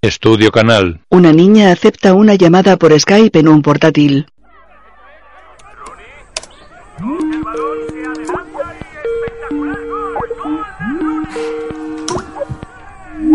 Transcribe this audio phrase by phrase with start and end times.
[0.00, 1.00] Estudio Canal.
[1.10, 4.28] Una niña acepta una llamada por Skype en un portátil.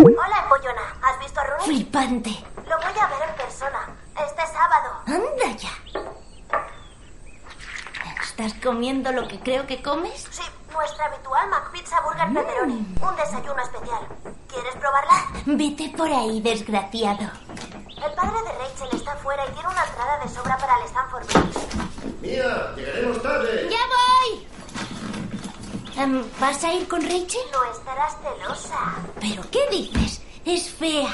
[0.05, 0.85] Hola, Empollona.
[1.01, 1.65] ¿Has visto a Rooney?
[1.65, 2.29] Flipante.
[2.29, 3.89] Lo voy a ver en persona.
[4.25, 5.01] Este sábado.
[5.05, 5.69] Anda ya.
[8.23, 10.27] ¿Estás comiendo lo que creo que comes?
[10.31, 10.43] Sí,
[10.73, 12.73] nuestra habitual McPizza Burger Pepperoni.
[13.01, 14.07] Un desayuno especial.
[14.53, 15.31] ¿Quieres probarla?
[15.45, 17.31] Vete por ahí, desgraciado.
[18.05, 21.25] El padre de Rachel está fuera y tiene una entrada de sobra para el Stanford
[21.25, 22.21] Bridge.
[22.21, 23.69] Mía, llegaremos tarde.
[23.69, 24.47] ¡Ya voy!
[25.97, 27.41] Em, ¿Vas a ir con Rachel?
[27.51, 28.95] No estarás celosa.
[29.19, 30.21] ¿Pero qué dices?
[30.45, 31.13] Es fea.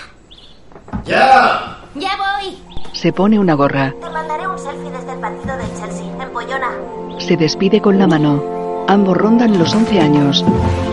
[1.06, 1.78] ¡Ya!
[1.96, 2.58] ¡Ya voy!
[2.94, 3.94] Se pone una gorra.
[4.00, 6.06] Te mandaré un selfie desde el partido del Chelsea.
[6.22, 6.72] Empollona.
[7.20, 8.44] Se despide con la mano.
[8.88, 10.44] Ambos rondan los 11 años.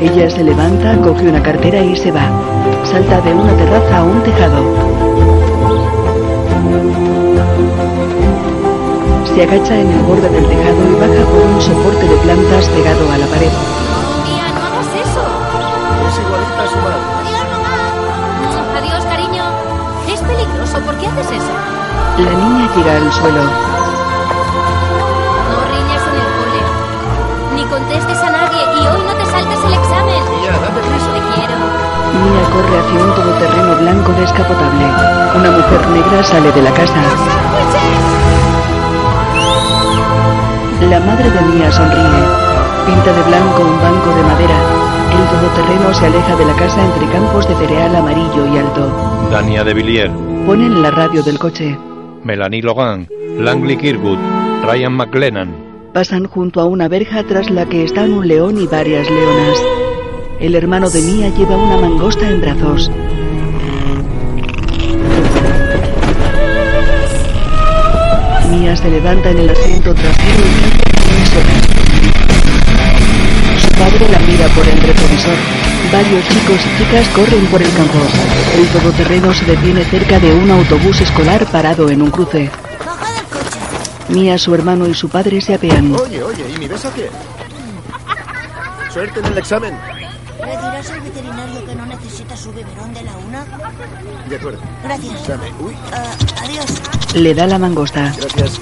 [0.01, 2.29] Ella se levanta, coge una cartera y se va.
[2.85, 4.65] Salta de una terraza a un tejado.
[9.35, 13.13] Se agacha en el borde del tejado y baja por un soporte de plantas pegado
[13.13, 13.86] a la pared.
[22.19, 23.43] La niña tira al suelo.
[25.53, 26.63] No riñas en el cole.
[27.55, 28.63] Ni contestes a nadie.
[28.73, 30.23] Y hoy no te saltes el examen.
[30.41, 31.13] Mía, date prisa.
[31.13, 31.57] Te quiero.
[32.17, 34.85] Mia corre hacia un todoterreno blanco descapotable.
[35.37, 37.03] Una mujer negra sale de la casa.
[40.89, 42.23] La madre de Mia sonríe.
[42.87, 44.57] Pinta de blanco un banco de madera.
[45.13, 49.29] El todoterreno se aleja de la casa entre campos de cereal amarillo y alto.
[49.31, 50.13] Dania de Villiers.
[50.47, 51.79] Ponen la radio del coche.
[52.25, 53.09] Melanie Logan.
[53.39, 54.19] Langley Kirkwood.
[54.65, 55.55] Ryan McLennan.
[55.93, 59.59] Pasan junto a una verja tras la que están un león y varias leonas.
[60.41, 62.91] El hermano de Mia lleva una mangosta en brazos.
[68.51, 70.87] Mia se levanta en el asiento trasero y.
[73.61, 75.56] Su padre la mira por el retrovisor.
[75.93, 77.99] Varios chicos y chicas corren por el campo.
[78.57, 82.51] El todoterreno se detiene cerca de un autobús escolar parado en un cruce.
[82.85, 83.59] Baja del coche.
[84.09, 85.95] Mia, su hermano y su padre se apean.
[85.95, 87.09] Oye, oye, ¿y mi beso qué?
[88.93, 89.75] Suerte en el examen.
[90.41, 93.45] ¿Le dirás al veterinario que no necesita su biberón de la una?
[94.29, 94.59] De acuerdo.
[94.85, 95.29] Gracias.
[95.29, 95.47] Dame.
[95.61, 96.67] Uy, Ah, adiós.
[97.15, 98.13] Le da la mangosta.
[98.19, 98.61] gracias.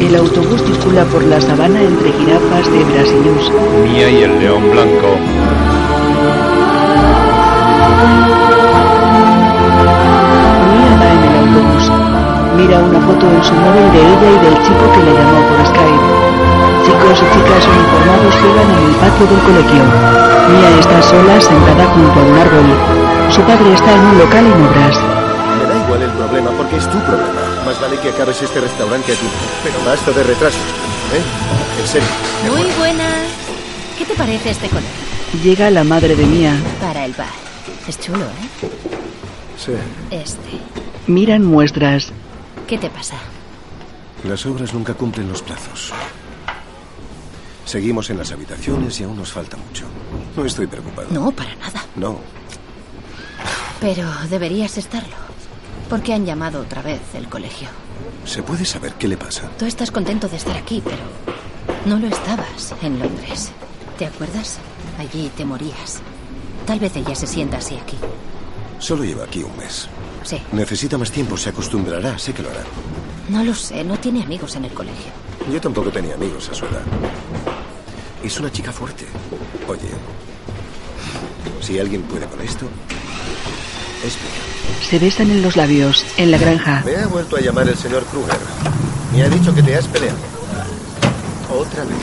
[0.00, 3.52] El autobús circula por la sabana entre jirafas, cebras y ñus.
[3.84, 5.08] Mia y el león blanco.
[10.68, 11.84] Mia va en el autobús.
[12.56, 15.66] Mira una foto en su móvil de ella y del chico que le llamó por
[15.66, 16.08] Skype.
[16.84, 19.82] Chicos y chicas uniformados juegan en el patio del colegio.
[20.52, 22.68] Mia está sola sentada junto a un árbol.
[23.30, 25.21] Su padre está en un local en obras.
[28.00, 29.26] Que acabes este restaurante aquí.
[29.62, 30.60] Pero basta de retrasos.
[31.14, 31.80] ¿Eh?
[31.80, 32.08] En serio.
[32.50, 33.28] Muy buenas.
[33.96, 34.90] ¿Qué te parece este colegio?
[35.44, 36.56] Llega la madre de Mia.
[36.80, 37.28] Para el bar.
[37.86, 38.68] Es chulo, ¿eh?
[39.56, 39.72] Sí.
[40.10, 40.58] Este.
[41.06, 42.10] Miran muestras.
[42.66, 43.14] ¿Qué te pasa?
[44.24, 45.92] Las obras nunca cumplen los plazos.
[47.64, 49.84] Seguimos en las habitaciones y aún nos falta mucho.
[50.36, 51.08] No estoy preocupado.
[51.12, 51.84] No, para nada.
[51.94, 52.18] No.
[53.80, 55.14] Pero deberías estarlo.
[55.88, 57.68] Porque han llamado otra vez el colegio.
[58.24, 59.50] ¿Se puede saber qué le pasa?
[59.58, 61.02] Tú estás contento de estar aquí, pero
[61.86, 63.50] no lo estabas en Londres.
[63.98, 64.58] ¿Te acuerdas?
[64.98, 66.00] Allí te morías.
[66.66, 67.96] Tal vez ella se sienta así aquí.
[68.78, 69.88] Solo lleva aquí un mes.
[70.24, 70.40] Sí.
[70.52, 72.62] Necesita más tiempo, se acostumbrará, sé que lo hará.
[73.28, 75.12] No lo sé, no tiene amigos en el colegio.
[75.52, 76.82] Yo tampoco tenía amigos a su edad.
[78.22, 79.06] Es una chica fuerte.
[79.68, 79.90] Oye,
[81.60, 82.66] si alguien puede con esto,
[84.04, 84.88] es mía.
[84.88, 86.04] Se besan en los labios.
[86.16, 86.82] En la granja.
[86.84, 88.36] Me ha vuelto a llamar el señor Kruger.
[89.14, 90.16] Me ha dicho que te has peleado.
[91.50, 91.96] Otra vez.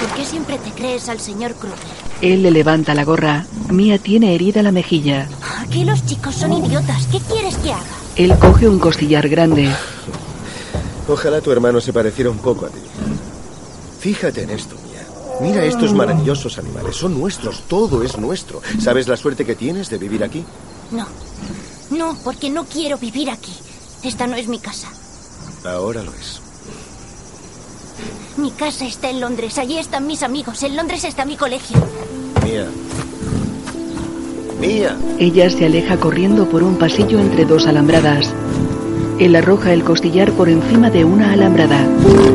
[0.00, 1.78] ¿Por qué siempre te crees al señor Kruger?
[2.20, 3.46] Él le levanta la gorra.
[3.70, 5.28] Mia tiene herida la mejilla.
[5.60, 7.06] Aquí los chicos son idiotas.
[7.08, 7.82] ¿Qué quieres que haga?
[8.16, 9.68] Él coge un costillar grande.
[11.08, 12.78] Ojalá tu hermano se pareciera un poco a ti.
[14.00, 15.06] Fíjate en esto, Mía.
[15.40, 16.96] Mira estos maravillosos animales.
[16.96, 17.62] Son nuestros.
[17.62, 18.60] Todo es nuestro.
[18.80, 20.44] ¿Sabes la suerte que tienes de vivir aquí?
[20.92, 21.06] No.
[21.90, 23.52] No, porque no quiero vivir aquí.
[24.02, 24.88] Esta no es mi casa.
[25.64, 26.40] Ahora lo es.
[28.36, 29.58] Mi casa está en Londres.
[29.58, 30.62] Allí están mis amigos.
[30.62, 31.76] En Londres está mi colegio.
[32.44, 32.66] Mía.
[34.60, 34.96] Mía.
[35.18, 38.32] Ella se aleja corriendo por un pasillo entre dos alambradas.
[39.18, 41.86] Él arroja el costillar por encima de una alambrada.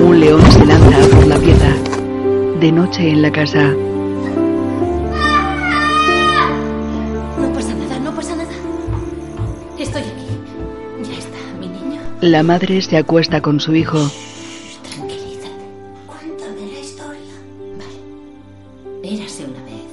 [0.06, 1.76] Un león se lanza por la pieza.
[2.60, 3.74] De noche en la casa.
[12.22, 14.10] La madre se acuesta con su hijo.
[14.90, 15.52] Tranquilidad.
[16.08, 17.34] Cuéntame la historia.
[17.78, 19.16] Vale.
[19.16, 19.86] Érase una vez,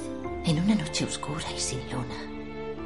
[0.45, 2.17] en una noche oscura y sin luna,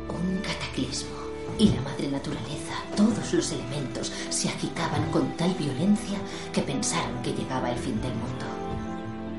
[0.10, 1.18] un cataclismo.
[1.58, 6.18] Y la madre naturaleza, todos los elementos, se agitaban con tal violencia
[6.52, 8.46] que pensaron que llegaba el fin del mundo.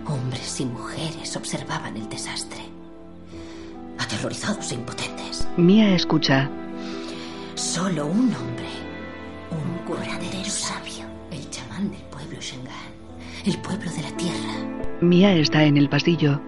[0.06, 2.62] Hombres y mujeres observaban el desastre,
[3.99, 5.47] aterrorizados e impotentes.
[5.58, 6.49] Mia escucha.
[15.11, 16.41] Mia está en el pasillo.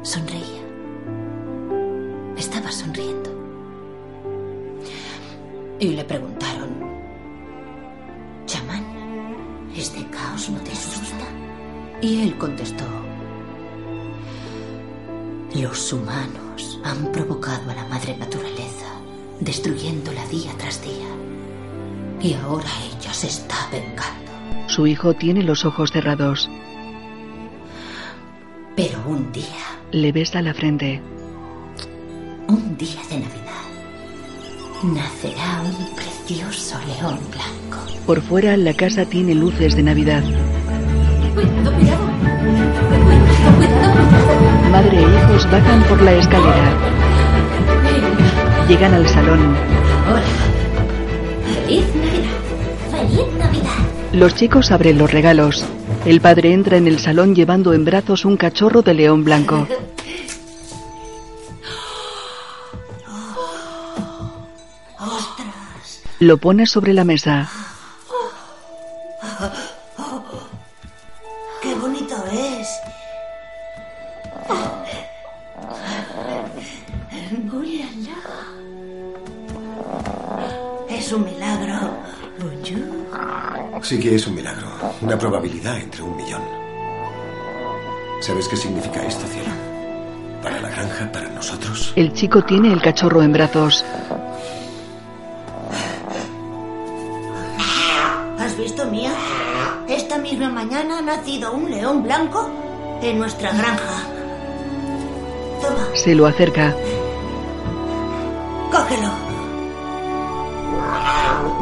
[0.00, 0.62] sonreía.
[2.34, 3.30] Estaba sonriendo.
[5.78, 6.70] Y le preguntaron,
[8.46, 8.86] chamán,
[9.76, 11.26] ¿este caos no te asusta?
[12.00, 12.86] Y él contestó,
[15.54, 18.86] los humanos han provocado a la madre naturaleza,
[19.40, 21.10] destruyéndola día tras día.
[22.22, 24.32] Y ahora ella se está vengando.
[24.68, 26.48] Su hijo tiene los ojos cerrados.
[28.76, 29.44] Pero un día,
[29.92, 31.00] Le besa la frente.
[32.48, 33.64] un día de Navidad,
[34.82, 37.78] nacerá un precioso león blanco.
[38.06, 40.22] Por fuera la casa tiene luces de Navidad.
[41.34, 42.06] Cuidado, cuidado.
[43.56, 44.70] Cuidado.
[44.70, 46.72] Madre e hijos bajan por la escalera.
[48.68, 49.56] Llegan al salón.
[50.08, 50.22] Hola.
[51.64, 52.36] Feliz Navidad.
[52.90, 53.82] ¡Feliz Navidad!
[54.12, 55.64] Los chicos abren los regalos.
[56.06, 59.66] El padre entra en el salón llevando en brazos un cachorro de león blanco.
[66.20, 67.50] Lo pone sobre la mesa.
[71.60, 72.68] ¡Qué bonito es!
[80.88, 81.90] Es un milagro.
[82.38, 83.82] Bonjour.
[83.82, 84.65] Sí que es un milagro.
[85.06, 86.42] Una probabilidad entre un millón.
[88.20, 89.50] ¿Sabes qué significa esto, cielo?
[90.42, 91.92] Para la granja, para nosotros.
[91.94, 93.84] El chico tiene el cachorro en brazos.
[98.36, 99.12] ¿Has visto, Mía?
[99.88, 102.50] Esta misma mañana ha nacido un león blanco
[103.00, 104.02] en nuestra granja.
[105.62, 106.74] Toma, Se lo acerca.
[108.72, 109.25] cógelo.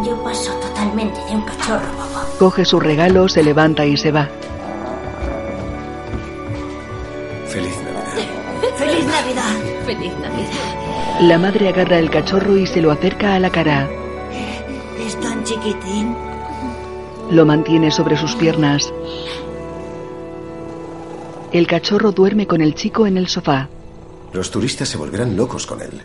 [0.05, 1.87] Yo paso totalmente de un cachorro.
[2.38, 4.29] Coge su regalo, se levanta y se va.
[7.47, 8.76] Feliz Navidad.
[8.76, 9.85] ¡Feliz Navidad!
[9.87, 11.21] Feliz Navidad.
[11.21, 13.88] La madre agarra el cachorro y se lo acerca a la cara.
[14.99, 16.15] Es tan chiquitín.
[17.31, 18.93] Lo mantiene sobre sus piernas.
[21.53, 23.69] El cachorro duerme con el chico en el sofá.
[24.32, 26.03] Los turistas se volverán locos con él.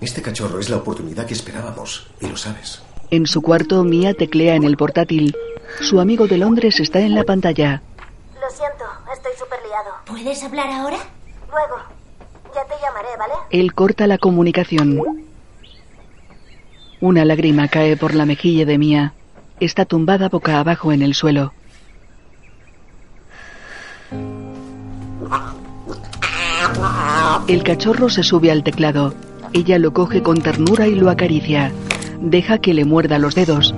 [0.00, 2.82] Este cachorro es la oportunidad que esperábamos, y lo sabes.
[3.10, 5.36] En su cuarto, Mia teclea en el portátil.
[5.80, 7.82] Su amigo de Londres está en la pantalla.
[8.40, 9.90] Lo siento, estoy súper liado.
[10.06, 10.96] ¿Puedes hablar ahora?
[11.50, 11.76] Luego,
[12.54, 13.34] ya te llamaré, ¿vale?
[13.50, 15.00] Él corta la comunicación.
[17.00, 19.14] Una lágrima cae por la mejilla de Mia.
[19.58, 21.52] Está tumbada boca abajo en el suelo.
[27.48, 29.14] El cachorro se sube al teclado.
[29.52, 31.72] Ella lo coge con ternura y lo acaricia.
[32.20, 33.74] Deja que le muerda los dedos.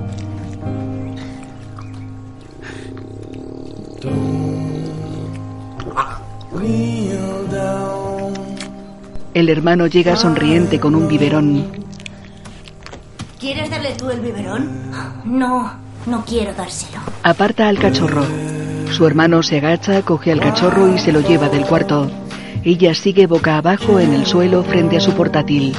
[9.34, 11.64] El hermano llega sonriente con un biberón.
[13.40, 14.90] ¿Quieres darle tú el biberón?
[15.24, 15.72] No,
[16.06, 17.00] no quiero dárselo.
[17.22, 18.24] Aparta al cachorro.
[18.90, 22.10] Su hermano se agacha, coge al cachorro y se lo lleva del cuarto.
[22.64, 25.74] Ella sigue boca abajo en el suelo frente a su portátil.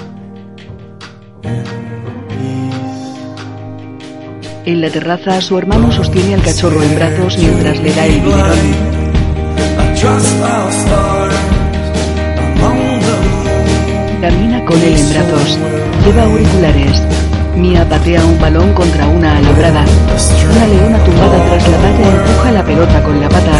[4.65, 8.57] En la terraza, su hermano sostiene al cachorro en brazos mientras le da el biberón.
[14.21, 15.59] Camina con él en brazos.
[16.05, 17.01] Lleva auriculares.
[17.55, 19.85] Mia patea un balón contra una alambrada.
[20.51, 23.51] Una leona tumbada tras la valla empuja la pelota con la pata.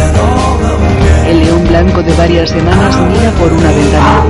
[1.26, 4.24] El león blanco de varias semanas mira por una ventana.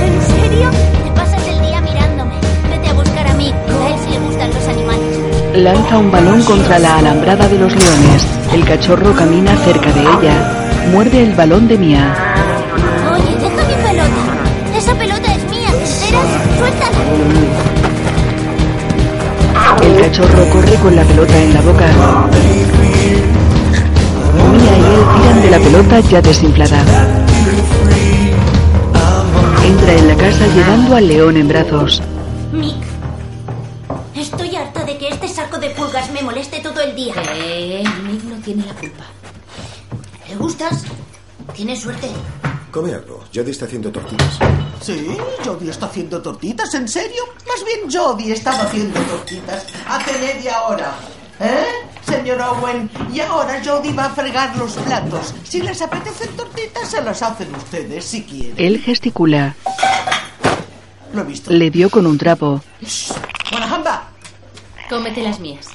[0.00, 0.70] ¿En serio?
[1.04, 2.34] Te pasas el día mirándome.
[2.70, 3.52] Vete a buscar a mí.
[3.52, 5.18] A él sí le gustan los animales.
[5.54, 8.26] Lanza un balón contra la alambrada de los leones.
[8.52, 10.34] El cachorro camina cerca de ella.
[10.92, 12.14] Muerde el balón de Mia.
[13.12, 14.76] Oye, deja mi pelota.
[14.76, 16.26] Esa pelota es mía, ¿te enteras?
[16.58, 16.98] Suéltala.
[20.08, 21.86] El cachorro corre con la pelota en la boca.
[24.52, 26.80] Mia y él tiran de la pelota ya desinflada.
[29.66, 32.02] Entra en la casa llevando al león en brazos.
[32.52, 32.82] Mick,
[34.14, 37.12] estoy harta de que este saco de pulgas me moleste todo el día.
[37.34, 39.04] Eh, Nick no tiene la culpa.
[40.26, 40.84] ¿Le gustas?
[41.54, 42.08] Tienes suerte.
[42.70, 43.24] Come algo.
[43.34, 44.38] Jodie está haciendo tortillas.
[44.88, 47.22] Sí, Jodie está haciendo tortitas, ¿en serio?
[47.46, 50.94] Más bien Jodie estaba haciendo tortitas hace media hora.
[51.40, 51.66] ¿Eh?
[52.00, 55.34] Señor Owen, y ahora Jodie va a fregar los platos.
[55.44, 58.54] Si les apetecen tortitas, se las hacen ustedes si quieren.
[58.56, 59.54] Él gesticula.
[61.12, 61.52] Lo he visto.
[61.52, 62.62] Le dio con un trapo.
[63.50, 64.08] ¡Guanajamba!
[64.88, 65.66] Cómete las mías.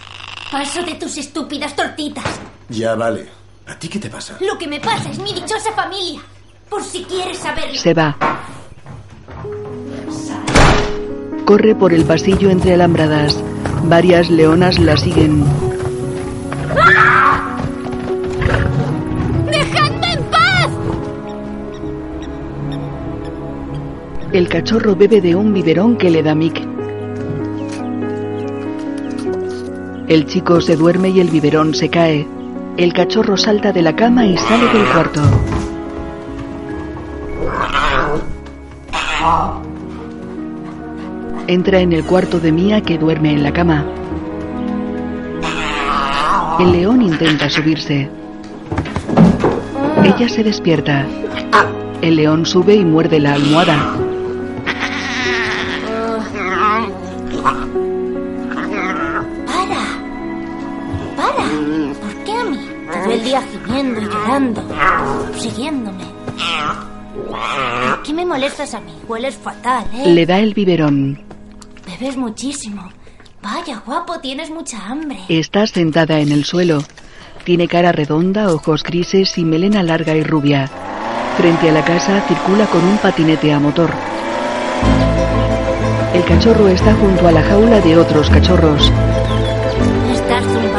[0.52, 2.26] Paso de tus estúpidas tortitas.
[2.70, 3.30] Ya vale.
[3.68, 4.38] ¿A ti qué te pasa?
[4.40, 6.20] Lo que me pasa es mi dichosa familia.
[6.68, 7.80] Por si quieres saberlo.
[7.80, 8.18] Se va.
[11.46, 13.44] Corre por el pasillo entre alambradas.
[13.84, 15.44] Varias leonas la siguen.
[19.52, 20.70] ¡Dejadme en paz!
[24.32, 26.62] El cachorro bebe de un biberón que le da Mick.
[30.08, 32.28] El chico se duerme y el biberón se cae.
[32.78, 35.22] El cachorro salta de la cama y sale del cuarto.
[41.48, 43.86] Entra en el cuarto de Mia que duerme en la cama.
[46.60, 48.10] El león intenta subirse.
[50.04, 51.06] Ella se despierta.
[52.02, 53.78] El león sube y muerde la almohada.
[59.46, 59.82] ¡Para!
[61.18, 61.46] ¡Para!
[62.00, 62.60] ¿Por qué a mí?
[62.92, 64.64] Todo el día gimiendo y llorando.
[65.38, 66.04] Siguiéndome.
[67.90, 68.94] ¿Por qué me molestas a mí?
[69.08, 70.08] Hueles fatal, ¿eh?
[70.08, 71.33] Le da el biberón.
[72.00, 72.90] Bebes muchísimo.
[73.42, 75.20] Vaya, guapo, tienes mucha hambre.
[75.30, 76.84] Está sentada en el suelo.
[77.44, 80.70] Tiene cara redonda, ojos grises y melena larga y rubia.
[81.38, 83.92] Frente a la casa circula con un patinete a motor.
[86.16, 88.92] El cachorro está junto a la jaula de otros cachorros.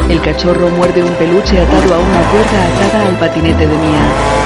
[0.08, 4.43] El cachorro muerde un peluche atado a una cuerda atada al patinete de Mia.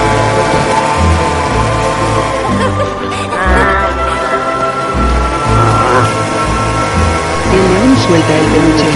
[8.07, 8.90] Suelta el peluche.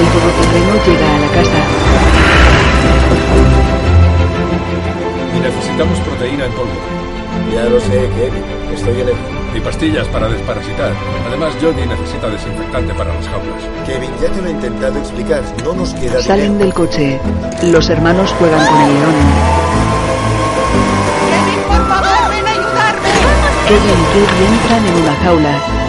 [0.00, 1.58] El todoterreno llega a la casa.
[5.36, 6.70] Y necesitamos proteína en polvo.
[7.54, 8.44] Ya lo sé, Kevin.
[8.74, 9.14] Estoy en el...
[9.54, 10.92] Y pastillas para desparasitar.
[11.28, 13.62] Además, Jodie necesita desinfectante para las jaulas.
[13.86, 15.42] Kevin, ya te lo he intentado explicar.
[15.62, 16.64] No nos queda Salen dinero.
[16.64, 17.20] del coche.
[17.64, 19.14] Los hermanos juegan con el león.
[21.28, 23.10] ¡Kevin, por favor, ven a ayudarme!
[23.68, 25.81] Kevin y Kevin entran en una jaula.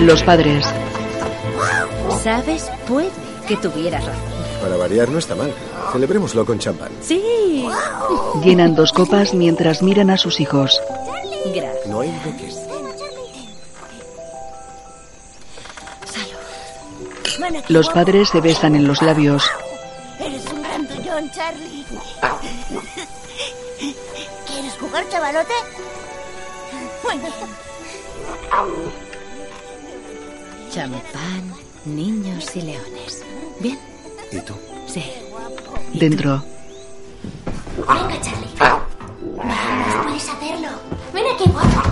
[0.00, 0.64] Los padres.
[2.22, 2.70] ¿Sabes?
[2.86, 3.10] Puede
[3.46, 4.22] que tuvieras razón.
[4.60, 5.52] Para variar no está mal.
[5.92, 6.90] Celebrémoslo con champán.
[7.00, 7.68] Sí.
[8.44, 10.80] Llenan dos copas mientras miran a sus hijos.
[11.54, 11.86] Gracias.
[11.86, 12.48] No hay aquí,
[17.68, 19.50] Los padres se besan en los labios.
[20.18, 21.84] Eres un grandullón, Charlie.
[24.46, 25.54] ¿Quieres jugar, chavalote?
[27.02, 27.32] Muy bien.
[30.72, 31.52] Champán,
[31.84, 33.22] niños y leones.
[33.60, 33.78] Bien,
[34.30, 34.54] ¿Y tú?
[34.86, 35.04] sí.
[35.92, 36.42] Dentro.
[37.76, 38.48] Venga, Charlie.
[38.58, 40.68] Vamos, puedes hacerlo.
[41.12, 41.82] Ven aquí, guapo.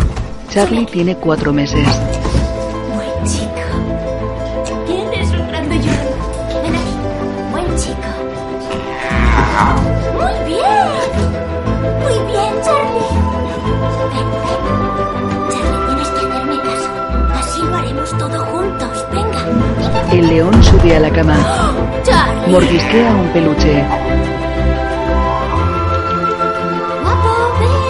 [0.50, 1.86] Charlie tiene cuatro meses.
[20.12, 21.36] El león sube a la cama.
[22.48, 23.84] Mordisquea un peluche.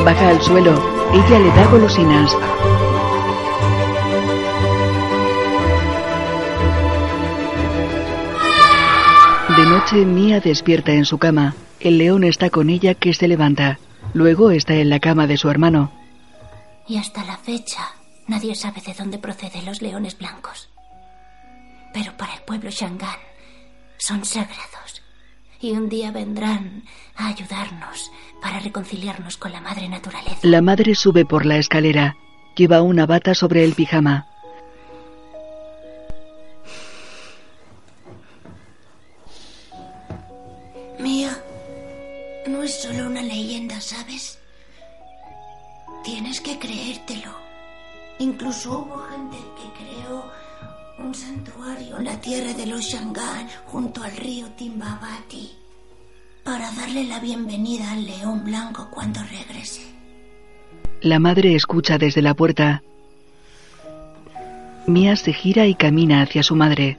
[0.04, 0.72] Baja al suelo.
[1.14, 2.36] Ella le da golosinas.
[9.56, 11.54] De noche, Mia despierta en su cama.
[11.80, 13.78] El león está con ella que se levanta.
[14.12, 15.90] Luego está en la cama de su hermano.
[16.86, 17.82] Y hasta la fecha,
[18.26, 20.69] nadie sabe de dónde proceden los leones blancos.
[21.92, 23.18] Pero para el pueblo Shangan
[23.98, 25.02] son sagrados.
[25.60, 26.84] Y un día vendrán
[27.16, 30.38] a ayudarnos para reconciliarnos con la madre naturaleza.
[30.42, 32.16] La madre sube por la escalera.
[32.56, 34.26] Lleva una bata sobre el pijama.
[40.98, 41.36] Mía,
[42.46, 44.38] no es solo una leyenda, ¿sabes?
[46.04, 47.34] Tienes que creértelo.
[48.18, 49.36] Incluso hubo gente
[51.02, 55.50] un santuario en la tierra de los Shangan, junto al río Timbabati,
[56.44, 59.82] para darle la bienvenida al león blanco cuando regrese.
[61.00, 62.82] La madre escucha desde la puerta.
[64.86, 66.98] Mia se gira y camina hacia su madre.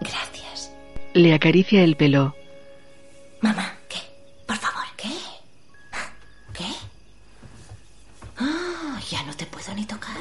[0.00, 0.72] Gracias.
[1.14, 2.36] Le acaricia el pelo.
[3.40, 3.74] Mamá,
[9.10, 10.16] ya no te puedo ni tocar.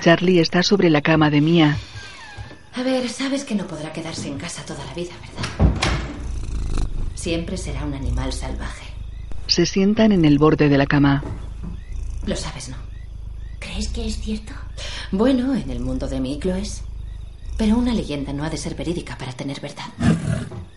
[0.00, 1.78] Charlie está sobre la cama de Mia.
[2.74, 5.72] A ver, sabes que no podrá quedarse en casa toda la vida, ¿verdad?
[7.14, 8.86] Siempre será un animal salvaje.
[9.46, 11.22] Se sientan en el borde de la cama.
[12.24, 12.76] Lo sabes, ¿no?
[13.70, 14.52] ¿crees que es cierto?
[15.12, 16.82] Bueno, en el mundo de Mick lo es.
[17.56, 19.86] Pero una leyenda no ha de ser verídica para tener verdad.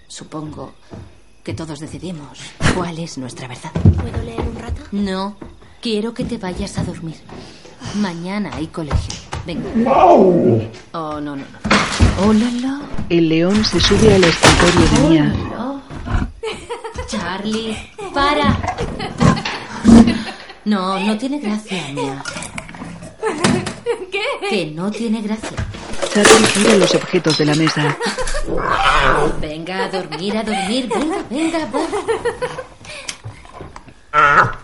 [0.08, 0.74] Supongo
[1.44, 2.40] que todos decidimos
[2.75, 3.72] cuál es nuestra verdad.
[3.72, 4.82] ¿Puedo leer un rato?
[4.92, 5.38] No,
[5.84, 7.18] quiero que te vayas a dormir.
[7.96, 9.13] Mañana hay colegio.
[9.46, 9.70] Venga.
[9.94, 10.62] Oh,
[10.94, 11.44] no, no, no.
[12.24, 12.82] Oh, la, la.
[13.10, 15.36] El león se sube al escritorio de Mia.
[15.60, 15.82] Oh.
[17.08, 17.78] Charlie,
[18.13, 18.58] para.
[20.63, 22.24] No, no tiene gracia, mía.
[24.10, 24.48] ¿Qué?
[24.50, 25.58] Que no tiene gracia.
[26.13, 27.98] Charlie gira los objetos de la mesa.
[29.42, 30.88] Venga, a dormir, a dormir.
[30.88, 31.68] Venga, venga,
[34.13, 34.62] va.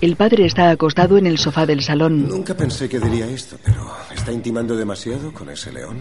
[0.00, 2.26] El padre está acostado en el sofá del salón.
[2.26, 6.00] Nunca pensé que diría esto, pero ¿está intimando demasiado con ese león?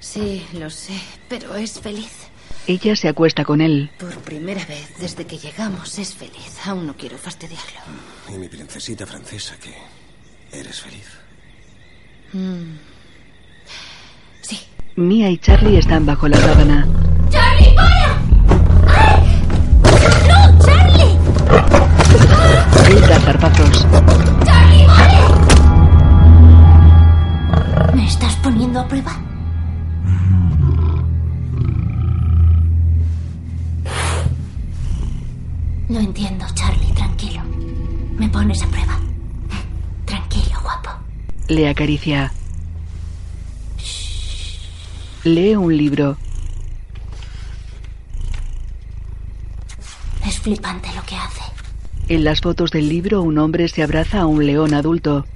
[0.00, 0.94] Sí, lo sé,
[1.28, 2.10] pero es feliz.
[2.66, 3.90] Ella se acuesta con él.
[3.98, 6.58] Por primera vez desde que llegamos es feliz.
[6.66, 7.80] Aún no quiero fastidiarlo.
[8.34, 9.74] Y mi princesita francesa, que
[10.58, 11.06] eres feliz.
[12.32, 12.78] Mm.
[14.42, 14.58] Sí.
[14.96, 16.86] Mia y Charlie están bajo la sábana.
[17.30, 18.18] ¡Charlie, para!
[18.88, 19.42] ¡Ay!
[20.28, 21.77] ¡No, Charlie!
[23.18, 23.86] Él da zarpazos.
[24.44, 25.18] ¡Charlie, vale!
[27.94, 29.16] ¿Me estás poniendo a prueba?
[35.88, 37.42] Lo entiendo, Charlie, tranquilo.
[38.18, 38.98] Me pones a prueba.
[40.04, 40.90] Tranquilo, guapo.
[41.48, 42.32] Le acaricia.
[45.24, 46.16] Lee un libro.
[50.24, 51.57] Es flipante lo que hace.
[52.08, 55.26] En las fotos del libro un hombre se abraza a un león adulto.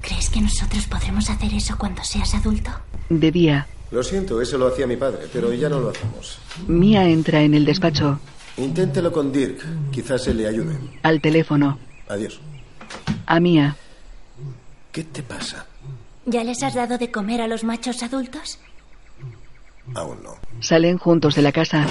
[0.00, 2.70] ¿Crees que nosotros podremos hacer eso cuando seas adulto?
[3.08, 6.38] De día, Lo siento, eso lo hacía mi padre, pero ya no lo hacemos.
[6.68, 8.20] Mia entra en el despacho.
[8.56, 10.76] Inténtelo con Dirk, quizás se le ayude.
[11.02, 11.76] Al teléfono.
[12.08, 12.40] Adiós.
[13.26, 13.76] A Mia.
[14.92, 15.66] ¿Qué te pasa?
[16.26, 18.58] ¿Ya les has dado de comer a los machos adultos?
[19.94, 20.30] Aún no.
[20.60, 21.86] Salen juntos de la casa.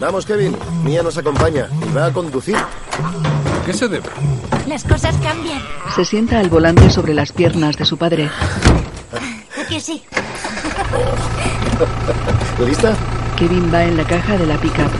[0.00, 0.56] Vamos, Kevin.
[0.84, 2.56] Mía nos acompaña y va a conducir.
[2.56, 4.08] ¿A qué se debe?
[4.66, 5.60] Las cosas cambian.
[5.94, 8.28] Se sienta al volante sobre las piernas de su padre.
[9.60, 10.02] ¿A que sí?
[12.66, 12.94] ¿Lista?
[13.36, 14.90] Kevin va en la caja de la pickup.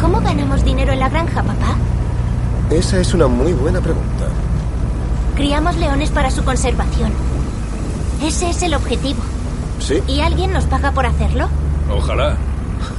[0.00, 1.76] ¿Cómo ganamos dinero en la granja, papá?
[2.70, 4.28] Esa es una muy buena pregunta.
[5.42, 7.10] Criamos leones para su conservación.
[8.22, 9.20] Ese es el objetivo.
[9.80, 10.00] ¿Sí?
[10.06, 11.48] ¿Y alguien nos paga por hacerlo?
[11.90, 12.36] Ojalá.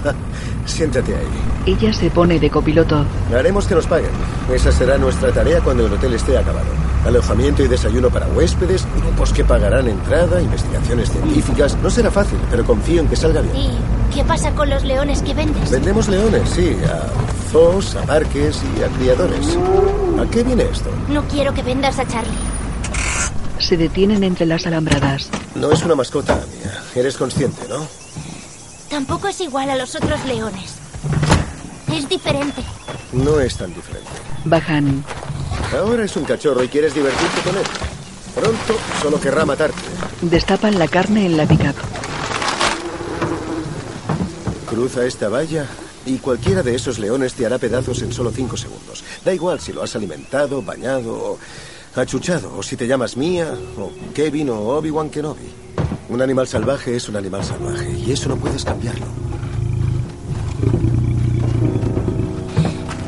[0.66, 1.74] Siéntate ahí.
[1.74, 3.06] Ella se pone de copiloto.
[3.34, 4.10] Haremos que nos paguen.
[4.54, 6.66] Esa será nuestra tarea cuando el hotel esté acabado.
[7.06, 11.78] Alojamiento y desayuno para huéspedes, grupos que pagarán entrada, investigaciones científicas.
[11.82, 13.56] No será fácil, pero confío en que salga bien.
[13.56, 13.78] ¿Y
[14.14, 15.72] qué pasa con los leones que vendes?
[15.72, 19.58] Vendemos leones, sí, a zoos, a parques y a criadores.
[20.20, 20.90] ¿A qué viene esto?
[21.08, 22.34] No quiero que vendas a Charlie.
[23.60, 25.30] Se detienen entre las alambradas.
[25.54, 26.84] No es una mascota mía.
[26.96, 27.88] Eres consciente, ¿no?
[28.90, 30.76] Tampoco es igual a los otros leones.
[31.94, 32.64] Es diferente.
[33.14, 34.10] No es tan diferente.
[34.46, 35.04] Bajan.
[35.78, 37.64] Ahora es un cachorro y quieres divertirte con él.
[38.34, 39.78] Pronto solo querrá matarte.
[40.22, 41.76] Destapan la carne en la pickup.
[44.68, 45.68] Cruza esta valla
[46.06, 49.04] y cualquiera de esos leones te hará pedazos en solo cinco segundos.
[49.24, 51.40] Da igual si lo has alimentado, bañado o
[51.96, 55.50] achuchado, o si te llamas Mía, o Kevin o Obi-Wan Kenobi.
[56.10, 59.06] Un animal salvaje es un animal salvaje y eso no puedes cambiarlo.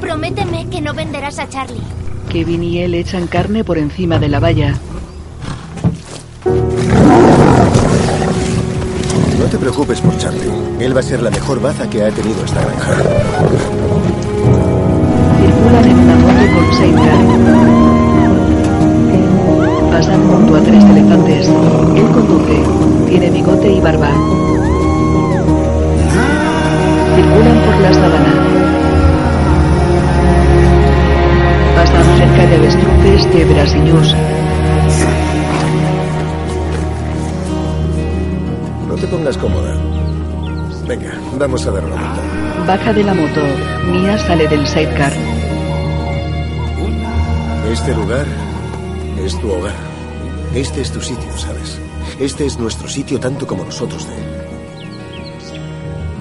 [0.02, 1.82] Prométeme que no venderás a Charlie.
[2.30, 4.80] Kevin y él echan carne por encima de la valla.
[9.56, 10.52] Te preocupes por Charlie.
[10.80, 12.92] Él va a ser la mejor baza que ha tenido esta granja.
[15.66, 17.20] Una moto con sidecar.
[19.92, 21.48] Pasan junto a tres elefantes.
[21.48, 22.64] Él conduce.
[23.08, 24.10] Tiene bigote y barba.
[27.16, 28.34] Circulan por la sabana.
[31.78, 34.35] Pasan cerca de avestruces, cebras y
[38.96, 39.76] No te pongas cómoda.
[40.88, 42.66] Venga, vamos a dar una vuelta.
[42.66, 43.42] Baja de la moto.
[43.92, 45.12] Mia sale del sidecar.
[47.70, 48.26] Este lugar
[49.22, 49.76] es tu hogar.
[50.54, 51.78] Este es tu sitio, ¿sabes?
[52.22, 54.24] Este es nuestro sitio tanto como nosotros de él.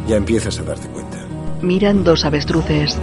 [0.08, 1.18] Ya empiezas a darte cuenta.
[1.62, 2.98] Miran dos avestruces.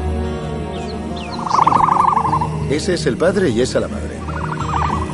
[2.69, 4.17] Ese es el padre y esa la madre.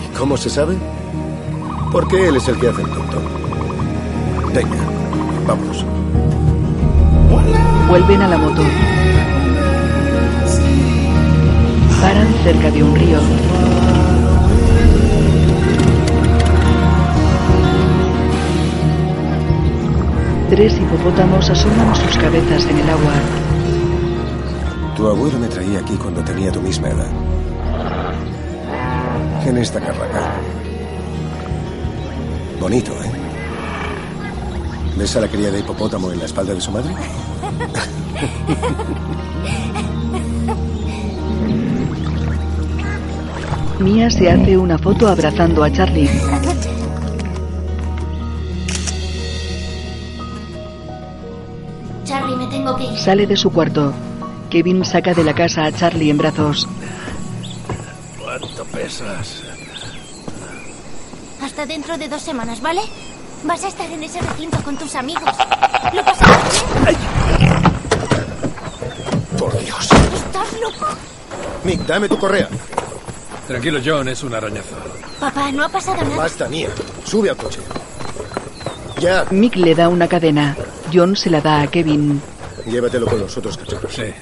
[0.03, 0.75] ¿Y cómo se sabe?
[1.91, 3.36] Porque él es el que hace el tonto.
[4.57, 4.75] Venga,
[5.45, 5.85] vamos.
[7.87, 8.63] Vuelven a la moto.
[12.01, 13.19] Paran cerca de un río.
[20.49, 23.13] Tres hipopótamos asoman sus cabezas en el agua.
[24.95, 27.11] Tu abuelo me traía aquí cuando tenía tu misma edad.
[29.45, 30.31] En esta carraca.
[32.59, 33.16] Bonito, ¿eh?
[34.97, 36.91] ¿Ves a la cría de hipopótamo en la espalda de su madre?
[43.79, 46.09] Mia se hace una foto abrazando a Charlie.
[52.03, 52.97] Charlie, me tengo que ir.
[52.97, 53.93] Sale de su cuarto.
[54.49, 56.67] Kevin saca de la casa a Charlie en brazos.
[58.19, 59.43] ¿Cuánto pesas?
[61.39, 62.81] Hasta dentro de dos semanas, ¿vale?
[63.47, 65.23] Vas a estar en ese recinto con tus amigos.
[65.93, 66.37] ¿Lo pasamos
[66.83, 66.97] bien?
[69.37, 69.89] Por Dios.
[70.13, 70.85] ¿Estás loco?
[71.63, 72.49] Mick, dame tu correa.
[73.47, 74.75] Tranquilo, John, es un arañazo.
[75.21, 76.17] Papá, no ha pasado nada.
[76.17, 76.67] Basta, Mía.
[77.05, 77.61] Sube al coche.
[78.99, 79.25] Ya.
[79.31, 80.55] Mick le da una cadena.
[80.93, 82.21] John se la da a Kevin.
[82.65, 83.93] Llévatelo con los otros cachorros.
[83.93, 84.13] Sí.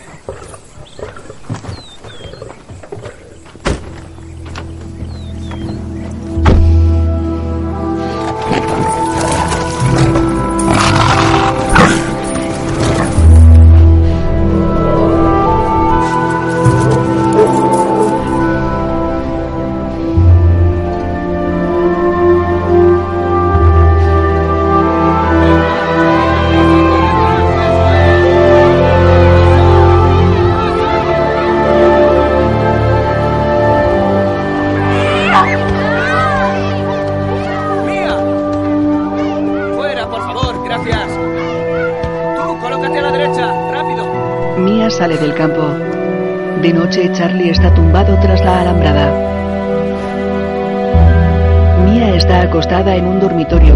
[47.15, 49.09] Charlie está tumbado tras la alambrada.
[51.85, 53.74] Mia está acostada en un dormitorio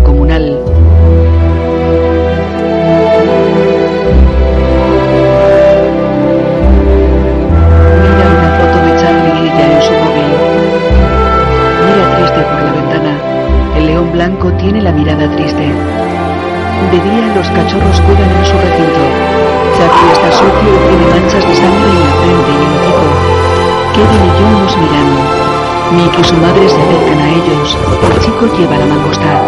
[26.20, 27.78] y su madre se acercan a ellos.
[28.04, 29.42] El chico lleva la mangosta.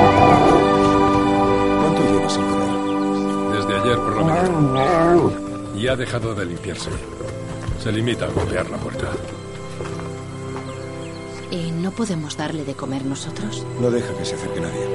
[1.79, 3.57] ¿Cuánto llevas sin comer?
[3.57, 5.31] Desde ayer por la mañana.
[5.75, 6.89] Y ha dejado de limpiarse.
[7.79, 9.07] Se limita a golpear la puerta.
[11.49, 13.65] ¿Y no podemos darle de comer nosotros?
[13.79, 14.87] No deja que se acerque nadie.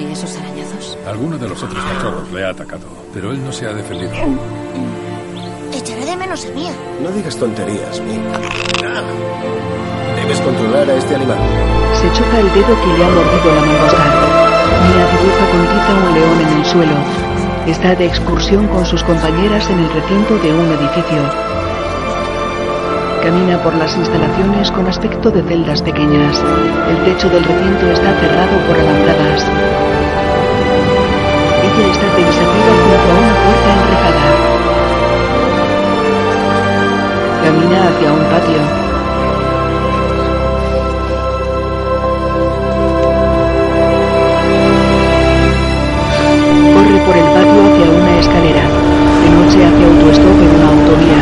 [0.00, 0.98] ¿Y esos arañazos?
[1.06, 4.12] Alguno de los otros cachorros le ha atacado, pero él no se ha defendido.
[6.28, 8.20] No digas tonterías, Mick.
[10.14, 11.38] Debes controlar a este animal.
[11.94, 14.04] Se choca el dedo que le ha mordido la mangosta.
[14.84, 16.96] Mia dibuja con tiza un león en el suelo.
[17.66, 21.22] Está de excursión con sus compañeras en el recinto de un edificio.
[23.22, 26.44] Camina por las instalaciones con aspecto de celdas pequeñas.
[26.90, 29.46] El techo del recinto está cerrado por alambradas.
[31.64, 34.47] Ella está pensativa junto a una puerta enrejada.
[37.58, 38.60] Camina hacia un patio.
[46.72, 48.64] Corre por el patio hacia una escalera.
[49.22, 51.20] De noche hacia autostop en una autovía.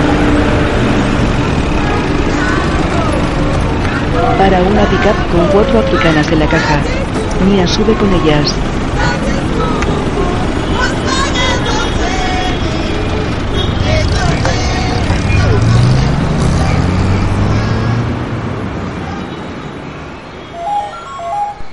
[4.37, 6.81] Para una pickup con cuatro africanas en la caja.
[7.49, 8.55] Mia sube con ellas.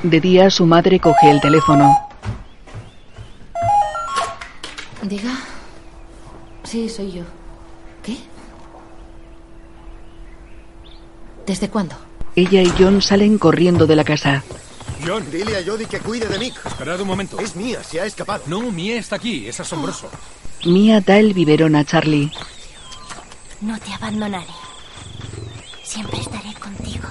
[0.03, 1.97] De día su madre coge el teléfono.
[5.03, 5.33] Diga.
[6.63, 7.23] Sí, soy yo.
[8.03, 8.17] ¿Qué?
[11.45, 11.95] ¿Desde cuándo?
[12.35, 14.43] Ella y John salen corriendo de la casa.
[15.05, 16.65] John, Dile a Jody que cuide de Mick.
[16.65, 17.39] esperad un momento.
[17.39, 18.43] Es mía, se ha escapado.
[18.47, 20.09] No, Mie está aquí, es asombroso.
[20.65, 22.31] Mia da el biberón a Charlie.
[23.61, 24.47] No te abandonaré.
[25.83, 27.07] Siempre estaré contigo.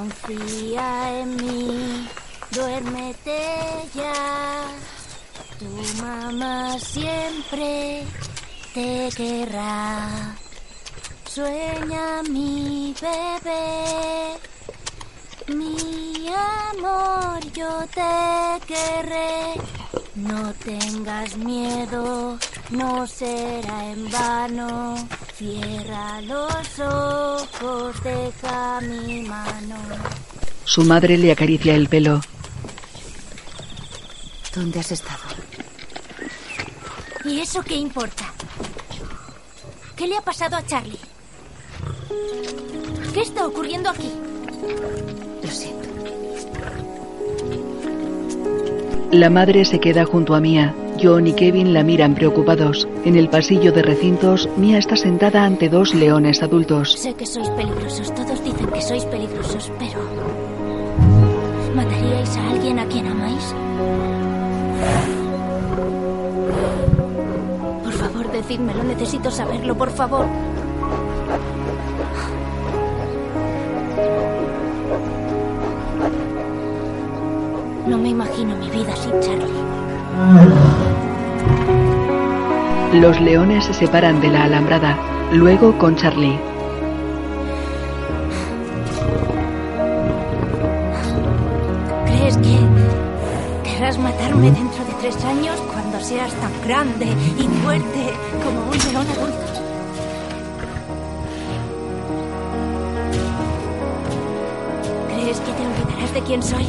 [0.00, 2.08] Confía en mí,
[2.52, 3.38] duérmete
[3.94, 4.64] ya.
[5.58, 8.06] Tu mamá siempre
[8.72, 10.34] te querrá.
[11.26, 14.38] Sueña mi bebé,
[15.56, 19.54] mi amor, yo te querré.
[20.14, 22.38] No tengas miedo,
[22.70, 25.08] no será en vano.
[25.34, 29.76] Cierra los ojos, deja mi mano.
[30.64, 32.20] Su madre le acaricia el pelo.
[34.54, 35.20] ¿Dónde has estado?
[37.24, 38.32] ¿Y eso qué importa?
[39.96, 40.98] ¿Qué le ha pasado a Charlie?
[43.14, 44.10] ¿Qué está ocurriendo aquí?
[49.12, 50.72] La madre se queda junto a Mia.
[51.02, 52.86] John y Kevin la miran preocupados.
[53.04, 56.92] En el pasillo de recintos, Mia está sentada ante dos leones adultos.
[56.92, 59.98] Sé que sois peligrosos, todos dicen que sois peligrosos, pero...
[61.74, 63.54] ¿Mataríais a alguien a quien amáis?
[67.82, 70.26] Por favor, decídmelo, necesito saberlo, por favor.
[77.86, 79.60] No me imagino mi vida sin Charlie.
[83.00, 84.96] Los leones se separan de la alambrada,
[85.32, 86.38] luego con Charlie.
[92.06, 92.58] ¿Crees que
[93.64, 97.06] querrás matarme dentro de tres años cuando seas tan grande
[97.38, 98.12] y fuerte
[98.44, 99.46] como un león adulto?
[105.08, 106.66] ¿Crees que te olvidarás de quién soy?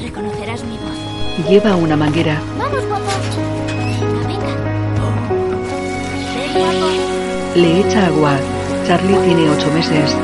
[0.00, 1.48] Reconocerás mi voz.
[1.48, 2.40] Lleva una manguera.
[2.58, 3.12] Vamos, papá.
[4.00, 4.46] Venga, venga.
[7.54, 8.38] Le echa agua.
[8.86, 10.16] Charlie tiene ocho meses.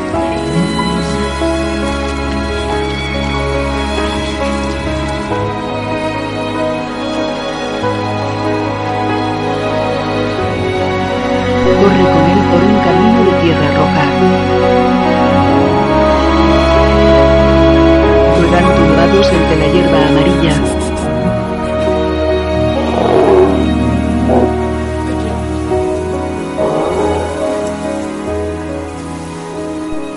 [11.81, 14.92] Corre con él por un camino de tierra roja.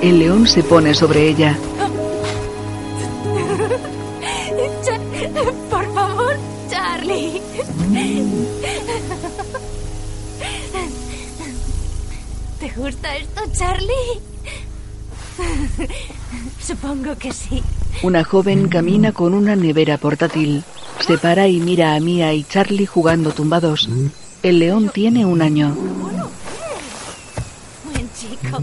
[0.06, 1.58] El león se pone sobre ella.
[5.72, 6.38] Por favor,
[6.70, 7.42] Charlie.
[12.60, 14.22] ¿Te gusta esto, Charlie?
[16.62, 17.64] Supongo que sí.
[18.04, 20.64] Una joven camina con una nevera portátil.
[21.00, 23.90] Se para y mira a Mia y Charlie jugando tumbados.
[24.44, 25.76] El león tiene un año.
[27.86, 28.60] Buen chico.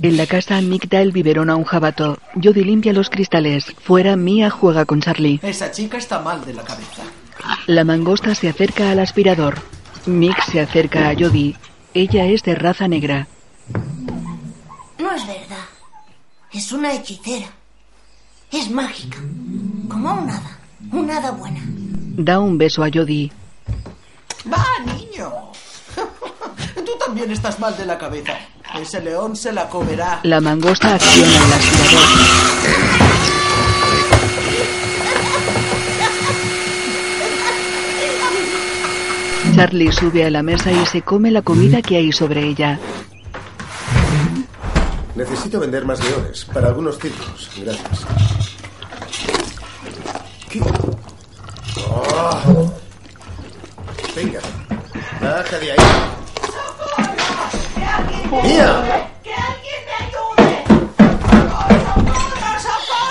[0.00, 2.18] En la casa, Mick da el biberón a un jabato.
[2.40, 3.64] Jody limpia los cristales.
[3.82, 5.40] Fuera, Mia juega con Charlie.
[5.42, 7.02] Esa chica está mal de la cabeza.
[7.66, 9.60] La mangosta se acerca al aspirador.
[10.06, 11.56] Mick se acerca a Jody.
[11.94, 13.26] Ella es de raza negra.
[14.98, 15.66] No es verdad.
[16.52, 17.48] Es una hechicera.
[18.52, 19.18] Es mágica.
[19.88, 20.58] Como un hada.
[20.92, 21.60] Un hada buena.
[21.64, 23.32] Da un beso a Jody.
[24.50, 25.32] ¡Va, niño!
[26.86, 28.38] Tú también estás mal de la cabeza.
[28.80, 30.20] Ese león se la comerá.
[30.22, 32.68] La mangosta acciona el aspirador.
[39.56, 42.78] Charlie sube a la mesa y se come la comida que hay sobre ella.
[45.16, 47.50] Necesito vender más leones para algunos circos.
[47.56, 48.06] Gracias.
[50.48, 50.60] ¿Qué?
[51.90, 52.72] Oh.
[54.14, 54.40] Venga,
[55.20, 56.17] baja de ahí.
[58.30, 59.08] ¡Mía!
[59.22, 60.64] ¡Que alguien me ayude!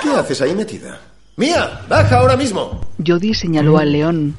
[0.04, 1.00] ¿Qué haces ahí metida?
[1.36, 1.82] ¡Mía!
[1.90, 2.82] ¡Baja ahora mismo!
[3.06, 4.36] Jody señaló al león.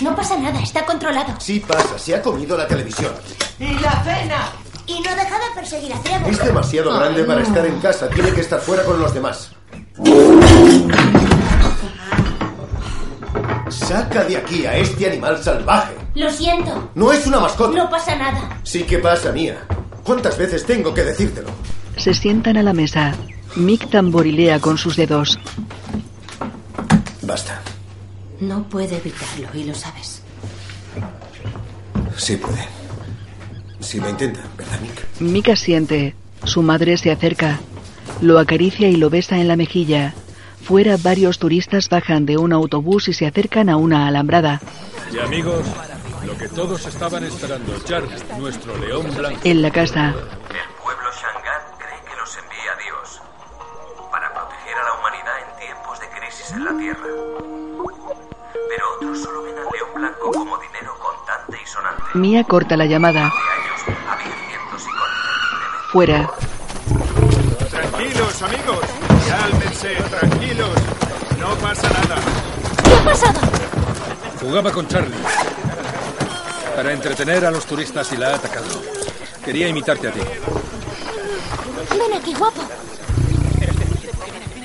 [0.00, 1.34] No pasa nada, está controlado.
[1.38, 3.12] Sí pasa, se ha comido la televisión.
[3.58, 4.48] ¡Y la cena!
[4.86, 6.26] Y no deja de perseguir a Ciego.
[6.26, 8.08] Es demasiado grande para estar en casa.
[8.08, 9.52] Tiene que estar fuera con los demás.
[13.70, 15.94] Saca de aquí a este animal salvaje.
[16.14, 16.90] Lo siento.
[16.94, 17.76] No es una mascota.
[17.76, 18.60] No pasa nada.
[18.64, 19.58] Sí que pasa, Mía.
[20.04, 21.48] ¿Cuántas veces tengo que decírtelo?
[21.96, 23.14] Se sientan a la mesa.
[23.56, 25.38] Mick tamborilea con sus dedos.
[27.22, 27.60] Basta.
[28.40, 30.22] No puede evitarlo y lo sabes.
[32.16, 32.66] Sí puede.
[33.80, 35.20] Si lo intenta, ¿verdad, Mick?
[35.20, 36.14] Mick asiente.
[36.44, 37.60] Su madre se acerca.
[38.20, 40.14] Lo acaricia y lo besa en la mejilla.
[40.62, 44.60] Fuera varios turistas bajan de un autobús y se acercan a una alambrada.
[45.12, 45.66] Y amigos,
[46.24, 49.40] Lo que todos estaban esperando, Charlie, nuestro león blanco.
[49.42, 53.20] En la casa, El pueblo Shangan cree que los envía Dios
[54.12, 57.06] para proteger a la humanidad en tiempos de crisis en la Tierra.
[58.68, 62.02] Pero otros solo ven al león blanco como dinero contante y sonante.
[62.14, 63.32] Mia corta la llamada.
[65.90, 66.30] Fuera,
[67.70, 68.78] Tranquilos, amigos.
[69.80, 70.70] Cálmense, tranquilos.
[71.38, 72.16] No pasa nada.
[72.84, 73.40] ¿Qué ha pasado?
[74.40, 75.16] Jugaba con Charlie.
[76.76, 78.66] Para entretener a los turistas y la ha atacado.
[79.44, 80.20] Quería imitarte a ti.
[81.90, 82.62] Ven aquí, guapo.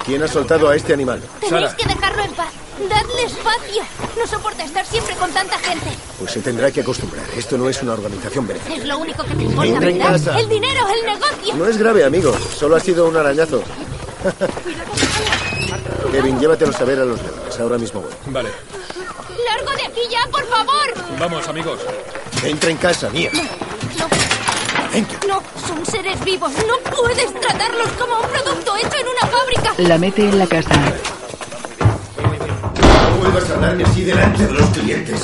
[0.06, 1.22] ¿Quién ha soltado a este animal?
[1.40, 2.52] Tenéis que dejarlo en paz.
[2.90, 3.84] Dadle espacio.
[4.20, 5.88] No soporta estar siempre con tanta gente.
[6.20, 7.26] Pues se tendrá que acostumbrar.
[7.36, 8.76] Esto no es una organización benéfica.
[8.76, 10.12] Es lo único que te importa, ¿verdad?
[10.12, 10.40] casa.
[10.40, 11.56] El dinero, el negocio.
[11.56, 12.36] No es grave, amigo.
[12.58, 13.64] Solo ha sido un arañazo.
[16.12, 17.60] Kevin, llévatelos a ver a los leones.
[17.60, 18.12] Ahora mismo voy.
[18.28, 18.50] Vale.
[19.46, 21.20] ¡Largo de aquí ya, por favor!
[21.20, 21.80] Vamos, amigos.
[22.44, 23.30] Entra en casa, Mía.
[25.28, 26.52] No, son seres vivos.
[26.68, 29.74] No puedes tratarlos como un producto hecho en una fábrica.
[29.78, 30.74] la mete en la casa.
[33.12, 35.22] No vuelvas a hablarme así delante de los clientes.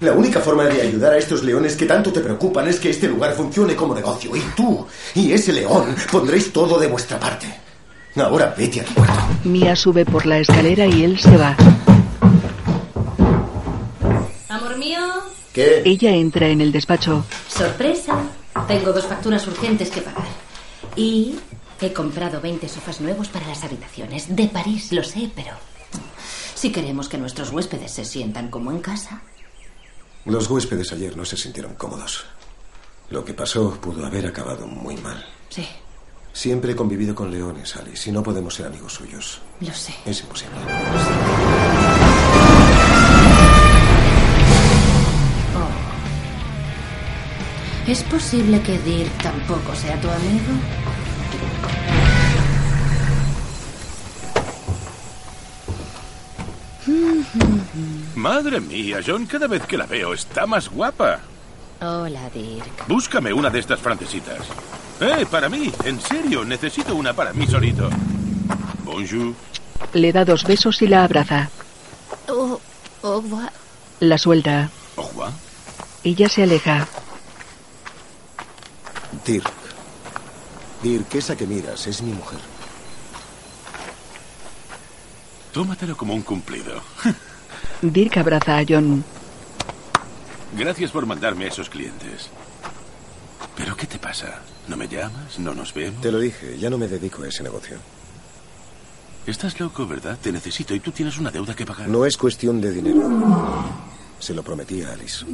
[0.00, 3.06] La única forma de ayudar a estos leones que tanto te preocupan es que este
[3.06, 4.34] lugar funcione como negocio.
[4.34, 7.63] Y tú y ese león pondréis todo de vuestra parte.
[8.16, 9.14] Ahora vete a tu cuarto.
[9.44, 11.56] Mia sube por la escalera y él se va.
[14.48, 15.00] Amor mío.
[15.52, 15.82] ¿Qué?
[15.84, 17.24] Ella entra en el despacho.
[17.48, 18.16] Sorpresa.
[18.68, 20.28] Tengo dos facturas urgentes que pagar.
[20.96, 21.36] Y
[21.80, 24.34] he comprado 20 sofás nuevos para las habitaciones.
[24.34, 25.50] De París, lo sé, pero...
[26.54, 29.22] Si queremos que nuestros huéspedes se sientan como en casa...
[30.24, 32.24] Los huéspedes ayer no se sintieron cómodos.
[33.10, 35.22] Lo que pasó pudo haber acabado muy mal.
[35.50, 35.66] Sí,
[36.34, 39.40] Siempre he convivido con leones, Alice, y no podemos ser amigos suyos.
[39.60, 39.94] lo sé.
[40.04, 40.58] Es imposible.
[47.86, 50.52] ¿Es posible que Dirk tampoco sea tu amigo?
[58.16, 61.20] Madre mía, John, cada vez que la veo está más guapa.
[61.80, 62.86] Hola, Dirk.
[62.86, 64.40] Búscame una de estas francesitas.
[65.00, 67.90] Eh, para mí, en serio, necesito una para mí solito.
[68.84, 69.34] Bonjour.
[69.92, 71.50] Le da dos besos y la abraza.
[72.28, 72.60] Oh,
[73.02, 73.52] au revoir.
[74.00, 74.70] La suelta.
[74.96, 75.32] Au revoir.
[76.04, 76.86] Ella se aleja.
[79.24, 79.52] Dirk.
[80.82, 82.38] Dirk, esa que miras es mi mujer.
[85.52, 86.82] Tómatelo como un cumplido.
[87.82, 89.04] Dirk abraza a John.
[90.56, 92.30] Gracias por mandarme a esos clientes.
[93.56, 94.40] ¿Pero qué te pasa?
[94.68, 95.38] ¿No me llamas?
[95.38, 96.00] ¿No nos vemos?
[96.00, 97.78] Te lo dije, ya no me dedico a ese negocio.
[99.26, 100.18] Estás loco, ¿verdad?
[100.20, 101.88] Te necesito y tú tienes una deuda que pagar.
[101.88, 103.02] No es cuestión de dinero.
[104.18, 105.24] Se lo prometí a Alice.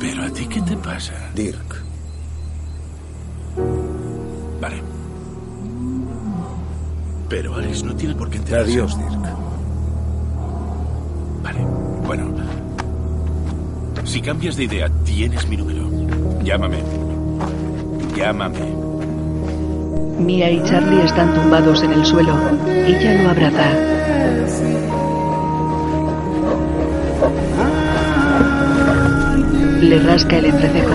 [0.00, 1.12] ¿Pero a ti qué te pasa?
[1.34, 1.82] Dirk.
[4.60, 4.82] Vale.
[7.28, 8.72] Pero Alice no tiene por qué enterarse.
[8.72, 9.51] Adiós, Dirk.
[11.42, 11.60] Vale.
[12.06, 12.24] Bueno.
[14.04, 15.88] Si cambias de idea, tienes mi número.
[16.42, 16.78] Llámame.
[18.16, 18.60] Llámame.
[20.18, 22.34] Mia y Charlie están tumbados en el suelo.
[22.66, 23.72] Ella lo abraza.
[29.80, 30.94] Le rasca el entrecejo.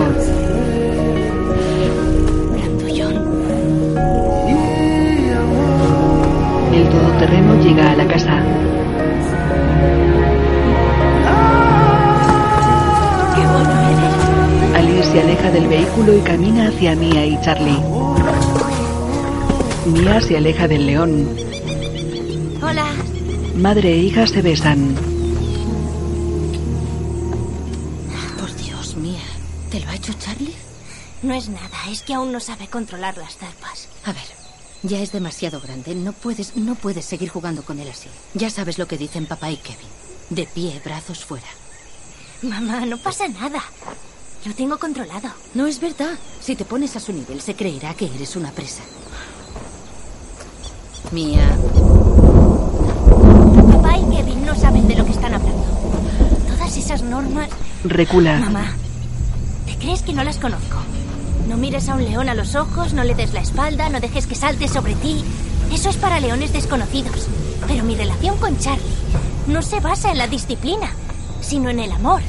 [6.72, 8.67] El todoterreno llega a la casa.
[15.38, 17.80] Aleja del vehículo y camina hacia Mia y Charlie.
[19.86, 21.28] Mia se aleja del león.
[22.60, 22.86] Hola.
[23.54, 24.96] Madre e hija se besan.
[28.38, 29.22] Por Dios, mía.
[29.70, 30.54] ¿Te lo ha hecho Charlie?
[31.22, 33.88] No es nada, es que aún no sabe controlar las zarpas.
[34.04, 34.26] A ver,
[34.82, 35.94] ya es demasiado grande.
[35.94, 38.08] No puedes, no puedes seguir jugando con él así.
[38.34, 39.88] Ya sabes lo que dicen papá y Kevin.
[40.30, 41.48] De pie, brazos fuera.
[42.42, 43.62] Mamá, no pasa nada.
[44.44, 45.28] Lo tengo controlado.
[45.54, 46.14] No es verdad.
[46.40, 48.82] Si te pones a su nivel, se creerá que eres una presa.
[51.10, 51.48] Mía.
[53.72, 55.64] Papá y Kevin no saben de lo que están hablando.
[56.46, 57.48] Todas esas normas...
[57.84, 58.38] Recula.
[58.38, 58.74] Mamá,
[59.66, 60.76] ¿te crees que no las conozco?
[61.48, 64.26] No mires a un león a los ojos, no le des la espalda, no dejes
[64.26, 65.24] que salte sobre ti.
[65.72, 67.26] Eso es para leones desconocidos.
[67.66, 68.84] Pero mi relación con Charlie
[69.48, 70.90] no se basa en la disciplina,
[71.40, 72.22] sino en el amor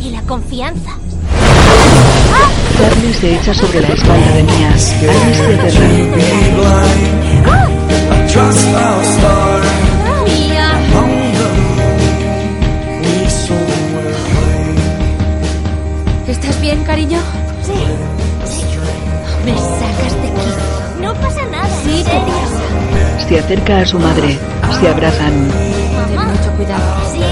[0.00, 0.90] y la confianza.
[2.78, 4.94] Carly se echa sobre la espalda de Mias.
[5.02, 6.12] Alice se aterra.
[16.28, 17.18] ¿Estás bien, cariño?
[17.62, 17.72] Sí.
[19.44, 21.02] Me sacas de aquí.
[21.02, 21.68] No pasa nada.
[21.84, 23.28] Sí, te.
[23.28, 24.38] Se acerca a su madre.
[24.80, 25.50] Se abrazan.
[26.08, 27.00] Ten mucho cuidado.
[27.12, 27.22] Sí.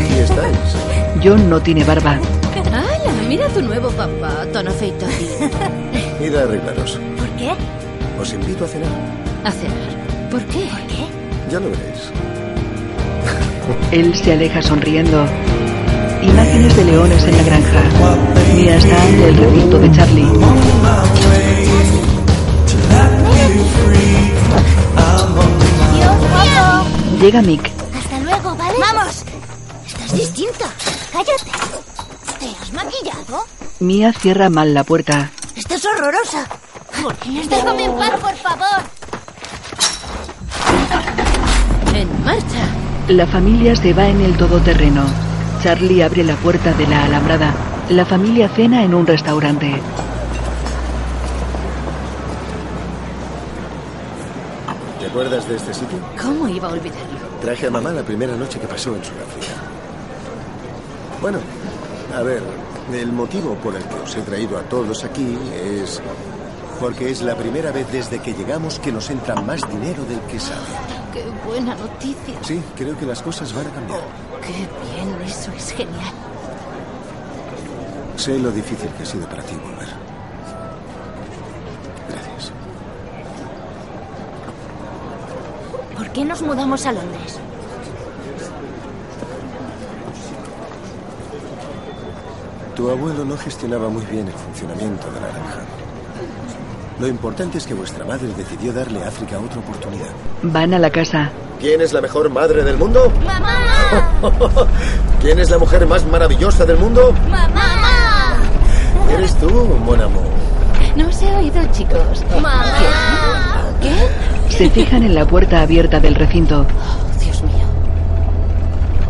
[0.00, 0.91] Aquí estáis.
[1.22, 2.18] John no tiene barba.
[2.72, 3.12] ¡Hala!
[3.28, 5.12] Mira a tu nuevo papá, tan afeitado.
[6.20, 6.98] Id a arreglaros.
[7.16, 7.52] ¿Por qué?
[8.20, 8.90] Os invito a cenar.
[9.44, 10.30] A cenar.
[10.30, 10.66] ¿Por qué?
[10.66, 11.06] ¿Por qué?
[11.50, 12.10] Ya lo veréis.
[13.92, 15.24] Él se aleja sonriendo.
[16.22, 17.82] Imágenes de leones en la granja.
[18.56, 20.28] Mia está ante el recinto de Charlie.
[27.20, 27.70] Llega Mick.
[27.96, 28.74] Hasta luego, ¿vale?
[28.80, 29.24] Vamos.
[29.86, 30.66] Estás distinta.
[31.12, 31.52] Cállate.
[32.40, 33.44] ¿Te has maquillado?
[33.80, 35.30] Mia cierra mal la puerta.
[35.54, 36.46] Estás horrorosa.
[37.48, 38.82] Déjame en paz, por favor.
[41.94, 42.66] En marcha.
[43.08, 45.04] La familia se va en el todoterreno.
[45.62, 47.52] Charlie abre la puerta de la alambrada.
[47.90, 49.80] La familia cena en un restaurante.
[54.98, 55.98] ¿Te acuerdas de este sitio?
[56.20, 57.18] ¿Cómo iba a olvidarlo?
[57.40, 59.71] Traje a mamá la primera noche que pasó en Sudáfrica.
[61.22, 61.38] Bueno,
[62.16, 62.42] a ver,
[62.92, 66.02] el motivo por el que os he traído a todos aquí es
[66.80, 70.40] porque es la primera vez desde que llegamos que nos entra más dinero del que
[70.40, 70.66] sale.
[71.12, 72.42] Qué buena noticia.
[72.42, 74.00] Sí, creo que las cosas van a cambiar.
[74.40, 76.12] Qué bien, eso es genial.
[78.16, 79.88] Sé lo difícil que ha sido para ti volver.
[82.08, 82.52] Gracias.
[85.96, 87.38] ¿Por qué nos mudamos a Londres?
[92.82, 95.60] Tu abuelo no gestionaba muy bien el funcionamiento de la granja.
[96.98, 100.08] Lo importante es que vuestra madre decidió darle a África otra oportunidad.
[100.42, 101.30] Van a la casa.
[101.60, 103.12] ¿Quién es la mejor madre del mundo?
[103.24, 103.56] ¡Mamá!
[105.22, 107.14] ¿Quién es la mujer más maravillosa del mundo?
[107.30, 108.42] ¡Mamá!
[109.12, 110.24] Eres tú, mon amour.
[110.96, 112.24] No os he oído, chicos.
[112.34, 112.64] ¡Mamá!
[113.80, 114.56] ¿Qué?
[114.56, 116.66] Se fijan en la puerta abierta del recinto.
[116.66, 117.64] Oh, Dios mío.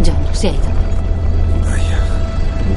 [0.05, 0.72] John se ha ido.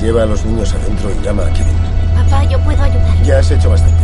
[0.05, 1.73] Lleva a los niños adentro y llama a Kevin.
[2.13, 3.23] Papá, yo puedo ayudar.
[3.23, 4.03] Ya has hecho bastante.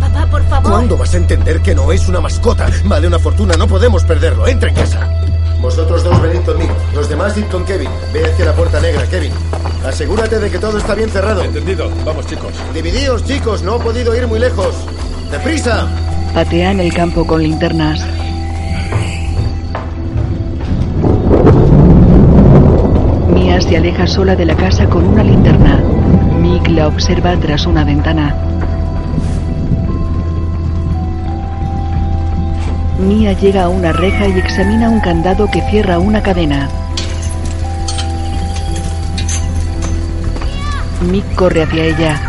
[0.00, 0.68] Papá, por favor.
[0.72, 2.68] ¿Cuándo vas a entender que no es una mascota?
[2.86, 4.48] Vale una fortuna, no podemos perderlo.
[4.48, 5.08] Entra en casa.
[5.60, 6.74] Vosotros dos venid conmigo.
[6.92, 7.88] Los demás id con Kevin.
[8.12, 9.30] Ve hacia la puerta negra, Kevin.
[9.86, 11.44] Asegúrate de que todo está bien cerrado.
[11.44, 11.88] Entendido.
[12.04, 12.52] Vamos, chicos.
[12.74, 13.62] Dividíos, chicos.
[13.62, 14.74] No he podido ir muy lejos.
[15.30, 15.86] ¡Deprisa!
[16.34, 18.04] Patean el campo con linternas.
[23.68, 25.76] Se aleja sola de la casa con una linterna.
[26.40, 28.34] Mick la observa tras una ventana.
[32.98, 36.70] Mia llega a una reja y examina un candado que cierra una cadena.
[41.10, 42.27] Mick corre hacia ella.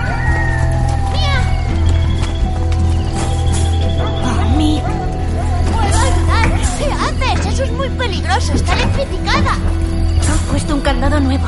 [10.99, 11.47] Nuevo.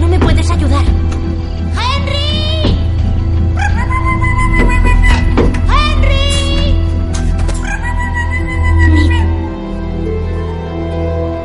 [0.00, 0.84] No me puedes ayudar.
[1.76, 2.76] ¡Henry!
[5.68, 6.74] ¡Henry!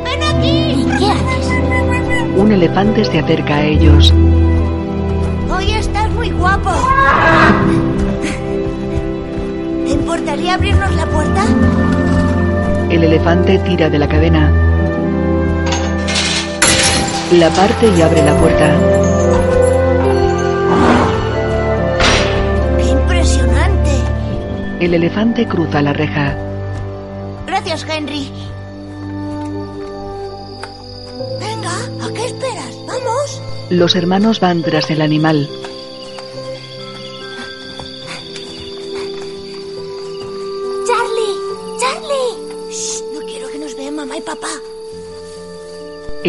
[0.05, 0.81] ¡Ven aquí!
[0.81, 1.45] ¿Y qué haces?
[2.37, 4.13] Un elefante se acerca a ellos.
[5.53, 6.71] Hoy estás muy guapo.
[9.85, 11.43] ¿Te importaría abrirnos la puerta?
[12.89, 14.60] El elefante tira de la cadena.
[17.33, 18.77] La parte y abre la puerta.
[22.77, 23.91] ¡Qué impresionante!
[24.81, 26.35] El elefante cruza la reja.
[27.47, 28.29] Gracias, Henry.
[31.39, 32.77] Venga, ¿a qué esperas?
[32.85, 33.41] ¡Vamos!
[33.69, 35.47] Los hermanos van tras el animal.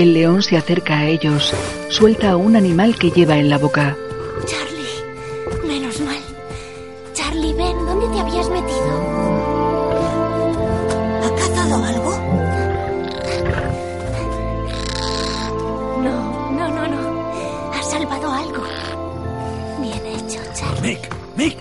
[0.03, 1.55] El león se acerca a ellos.
[1.89, 3.97] Suelta a un animal que lleva en la boca.
[4.45, 6.19] Charlie, menos mal.
[7.15, 8.93] Charlie, ven, ¿dónde te habías metido?
[11.23, 12.11] ¿Ha cazado algo?
[16.03, 17.73] No, no, no, no.
[17.73, 18.65] Ha salvado algo.
[19.81, 20.99] Bien hecho, Charlie.
[20.99, 21.59] Mick, Mick.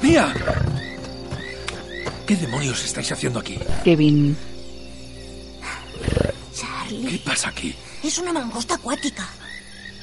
[0.00, 0.32] Mía.
[2.26, 3.58] ¿Qué demonios estáis haciendo aquí?
[3.84, 4.53] Kevin.
[6.94, 7.10] Charlie.
[7.10, 7.74] ¿Qué pasa aquí?
[8.02, 9.26] Es una mangosta acuática.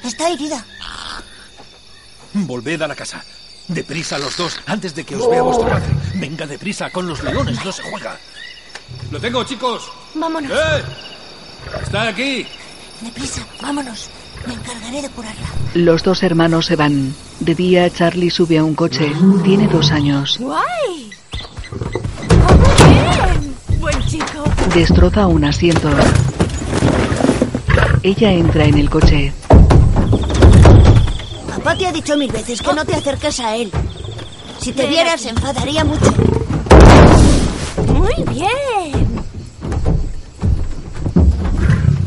[0.04, 0.64] Está herida.
[2.34, 3.22] Volved a la casa.
[3.68, 5.94] Deprisa los dos, antes de que os vea vuestra madre.
[6.14, 8.18] Venga deprisa, con los leones no se juega.
[9.10, 9.84] ¡Lo tengo, chicos!
[10.14, 10.50] Vámonos.
[10.50, 10.82] ¡Eh!
[11.82, 12.46] ¡Está aquí!
[13.00, 14.10] Deprisa, vámonos.
[14.46, 15.46] Me encargaré de curarla.
[15.74, 17.14] Los dos hermanos se van.
[17.38, 19.12] De día, Charlie sube a un coche.
[19.44, 20.36] Tiene dos años.
[20.40, 21.10] ¡Guay!
[22.48, 23.80] ¡Oh, muy bien!
[23.80, 24.44] ¡Buen chico!
[24.74, 25.88] Destroza un asiento.
[28.04, 29.32] Ella entra en el coche.
[31.48, 33.70] Papá te ha dicho mil veces que no te acerques a él.
[34.58, 36.12] Si te viera, se enfadaría mucho.
[37.86, 39.24] ¡Muy bien!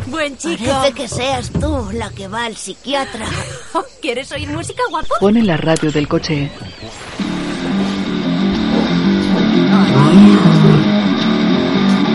[0.08, 0.66] Buen chico.
[0.66, 3.26] Parece que seas tú la que va al psiquiatra.
[4.02, 5.16] ¿Quieres oír música, guapo?
[5.22, 6.52] Pone la radio del coche.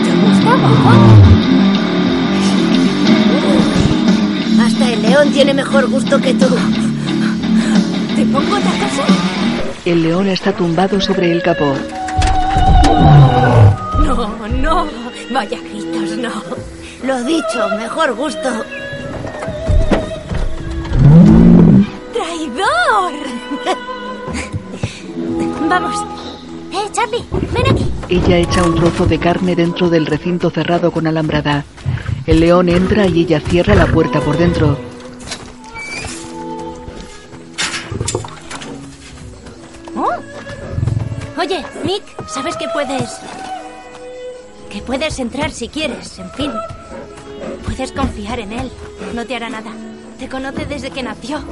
[0.03, 1.20] ¿Te gusta, guapo?
[5.01, 6.45] El león tiene mejor gusto que tú.
[8.15, 9.05] ¿Te pongo otra cosa?
[9.83, 11.73] El león está tumbado sobre el capó.
[14.05, 14.87] No, no.
[15.33, 16.29] Vaya gritos, no.
[17.03, 18.49] Lo dicho, mejor gusto.
[22.13, 23.13] ¡Traidor!
[25.67, 25.95] Vamos.
[26.73, 27.91] Eh, Charlie, ven aquí.
[28.07, 31.65] Ella echa un trozo de carne dentro del recinto cerrado con alambrada.
[32.27, 34.90] El león entra y ella cierra la puerta por dentro.
[42.33, 43.19] ¿Sabes que puedes...
[44.69, 46.51] que puedes entrar si quieres, en fin.
[47.65, 48.71] Puedes confiar en él.
[49.13, 49.71] No te hará nada.
[50.19, 51.43] Te conoce desde que nació.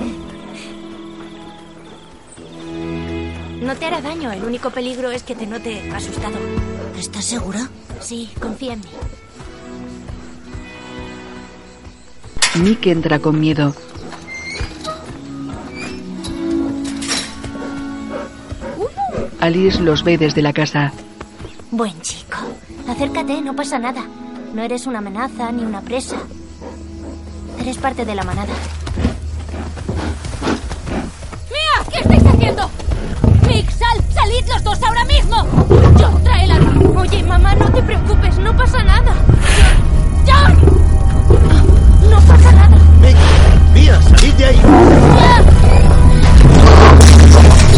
[3.62, 4.32] No te hará daño.
[4.32, 6.38] El único peligro es que te note asustado.
[6.98, 7.70] ¿Estás segura?
[8.00, 8.90] Sí, confía en mí.
[12.64, 13.74] Nick entra con miedo.
[19.40, 20.92] Alice los ve desde la casa.
[21.72, 22.38] Buen chico.
[22.88, 24.04] Acércate, no pasa nada.
[24.54, 26.18] No eres una amenaza ni una presa.
[27.60, 28.54] Eres parte de la manada.
[31.50, 31.86] ¡Mía!
[31.92, 32.70] ¿Qué estáis haciendo?
[33.48, 34.04] ¡Mick, sal!
[34.14, 35.48] ¡Salid los dos ahora mismo!
[36.00, 36.60] ¡John, tráela!
[36.98, 39.14] Oye, mamá, no te preocupes, no pasa nada.
[40.28, 40.58] ¡John!
[42.10, 42.78] No pasa nada.
[43.74, 44.62] ¡Mía, salid de ahí!
[47.42, 47.68] Nick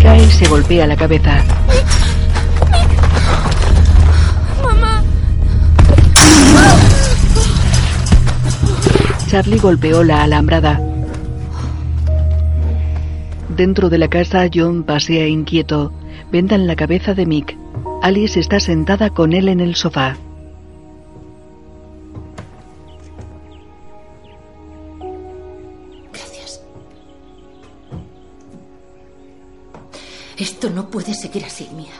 [0.00, 1.44] cae y se golpea la cabeza.
[4.62, 5.02] Mamá.
[9.28, 10.80] Charlie golpeó la alambrada.
[13.48, 15.92] Dentro de la casa, John pasea inquieto.
[16.32, 17.56] Vendan la cabeza de Mick.
[18.02, 20.16] Alice está sentada con él en el sofá.
[30.90, 31.94] No puede seguir así, Mía.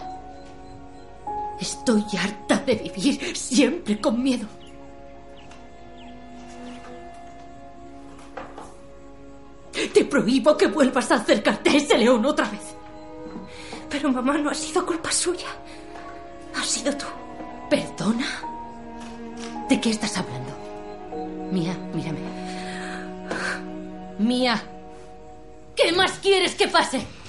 [1.60, 4.48] Estoy harta de vivir siempre con miedo.
[9.94, 12.74] Te prohíbo que vuelvas a acercarte a ese león otra vez.
[13.88, 15.46] Pero mamá, no ha sido culpa suya.
[16.58, 17.06] Has sido tú.
[17.70, 18.26] ¿Perdona?
[19.68, 20.52] ¿De qué estás hablando?
[21.52, 22.18] Mía, mírame.
[24.18, 24.60] Mía,
[25.76, 27.19] ¿qué más quieres que pase?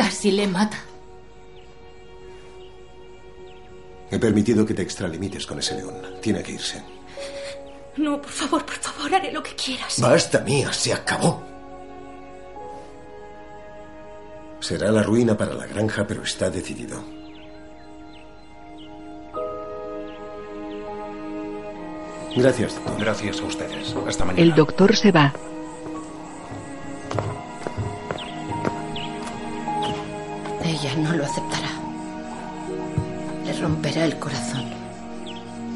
[0.00, 0.78] Casi le mata.
[4.10, 5.94] He permitido que te extralimites con ese león.
[6.22, 6.82] Tiene que irse.
[7.98, 10.00] No, por favor, por favor, haré lo que quieras.
[10.00, 11.42] Basta, mía, se acabó.
[14.60, 17.04] Será la ruina para la granja, pero está decidido.
[22.36, 23.00] Gracias, doctor.
[23.00, 23.94] Gracias a ustedes.
[24.08, 24.42] Hasta mañana.
[24.42, 25.34] El doctor se va.
[30.80, 31.68] Ella no lo aceptará.
[33.44, 34.64] Le romperá el corazón.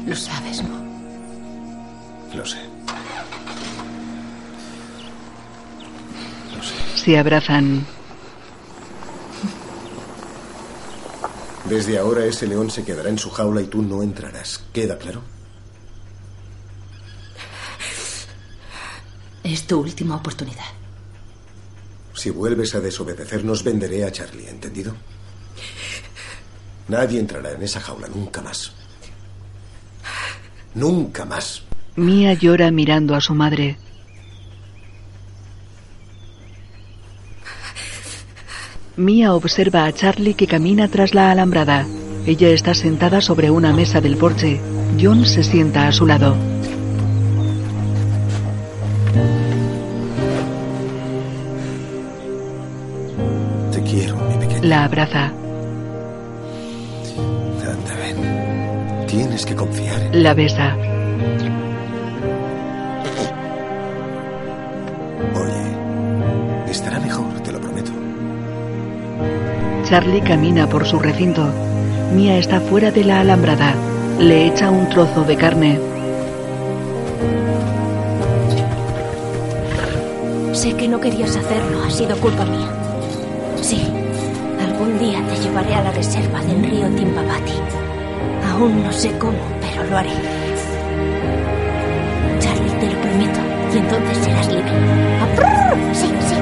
[0.07, 0.83] Lo sabes, ¿no?
[2.35, 2.57] Lo sé.
[6.55, 6.73] Lo sé.
[6.95, 7.85] Se abrazan.
[11.69, 14.63] Desde ahora ese león se quedará en su jaula y tú no entrarás.
[14.73, 15.21] ¿Queda claro?
[19.43, 20.84] Es tu última oportunidad.
[22.15, 24.95] Si vuelves a desobedecernos, venderé a Charlie, ¿entendido?
[26.87, 28.71] Nadie entrará en esa jaula nunca más.
[30.73, 31.63] Nunca más.
[31.95, 33.77] Mia llora mirando a su madre.
[38.95, 41.85] Mia observa a Charlie que camina tras la alambrada.
[42.25, 44.61] Ella está sentada sobre una mesa del porche.
[44.99, 46.35] John se sienta a su lado.
[54.65, 55.31] la abraza.
[57.61, 59.05] Anda, ven.
[59.07, 60.01] Tienes que confiar.
[60.01, 60.23] En...
[60.23, 60.75] La besa.
[65.35, 67.91] Oye, estará mejor, te lo prometo.
[69.83, 71.47] Charlie camina por su recinto.
[72.13, 73.73] Mia está fuera de la alambrada.
[74.19, 75.79] Le echa un trozo de carne.
[80.53, 82.84] Sé que no querías hacerlo, ha sido culpa mía.
[85.29, 87.53] Te llevaré a la reserva del río Timbabati.
[88.51, 90.11] Aún no sé cómo, pero lo haré.
[92.39, 93.39] Charlie, te lo prometo,
[93.73, 94.71] y entonces serás libre.
[95.21, 95.95] ¡Aprrr!
[95.95, 96.35] Sí, sí.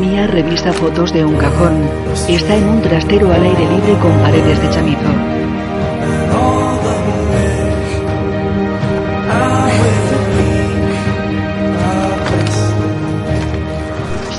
[0.00, 1.88] Mia revisa fotos de un cajón.
[2.28, 5.41] Está en un trastero al aire libre con paredes de chamizo.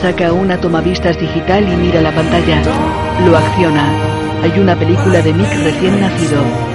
[0.03, 2.61] Saca una tomavistas digital y mira la pantalla.
[3.25, 3.89] Lo acciona.
[4.43, 6.72] Hay una película de Mick recién nacido.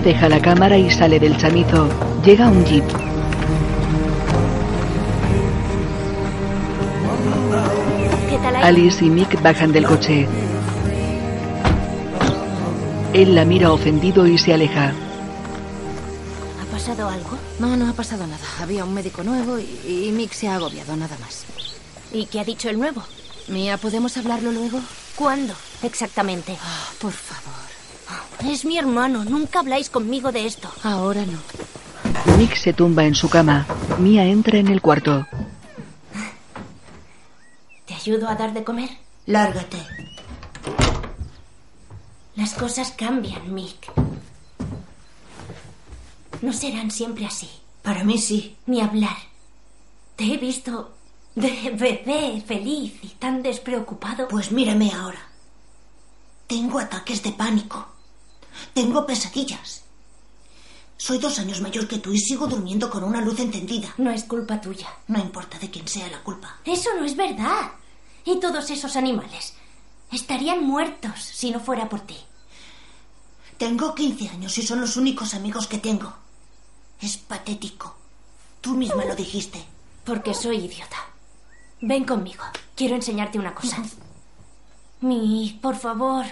[0.00, 1.88] Deja la cámara y sale del chamizo.
[2.24, 2.84] Llega un jeep.
[8.62, 10.26] Alice y Mick bajan del coche.
[13.12, 14.92] Él la mira ofendido y se aleja.
[16.60, 17.38] ¿Ha pasado algo?
[17.60, 18.44] No, no ha pasado nada.
[18.60, 21.44] Había un médico nuevo y, y Mick se ha agobiado, nada más.
[22.12, 23.02] ¿Y qué ha dicho el nuevo?
[23.48, 24.80] Mía, ¿podemos hablarlo luego?
[25.14, 25.54] ¿Cuándo?
[25.82, 26.58] Exactamente.
[26.60, 27.45] Ah, por favor.
[28.48, 29.24] Es mi hermano.
[29.24, 30.70] Nunca habláis conmigo de esto.
[30.82, 31.38] Ahora no.
[32.38, 33.66] Mick se tumba en su cama.
[33.98, 35.26] Mia entra en el cuarto.
[37.86, 38.88] ¿Te ayudo a dar de comer?
[39.26, 39.78] Lárgate.
[42.36, 43.90] Las cosas cambian, Mick.
[46.40, 47.50] No serán siempre así.
[47.82, 48.56] Para mí sí.
[48.66, 49.16] Ni hablar.
[50.14, 50.94] Te he visto
[51.34, 54.28] de bebé feliz y tan despreocupado.
[54.28, 55.20] Pues mírame ahora.
[56.46, 57.95] Tengo ataques de pánico.
[58.74, 59.82] Tengo pesadillas.
[60.96, 63.94] Soy dos años mayor que tú y sigo durmiendo con una luz encendida.
[63.98, 64.88] No es culpa tuya.
[65.08, 66.56] No importa de quién sea la culpa.
[66.64, 67.72] Eso no es verdad.
[68.24, 69.54] Y todos esos animales
[70.10, 72.16] estarían muertos si no fuera por ti.
[73.58, 76.12] Tengo 15 años y son los únicos amigos que tengo.
[77.00, 77.96] Es patético.
[78.60, 79.64] Tú misma lo dijiste.
[80.04, 80.96] Porque soy idiota.
[81.80, 82.44] Ven conmigo.
[82.74, 83.82] Quiero enseñarte una cosa.
[85.00, 86.24] Mi, por favor.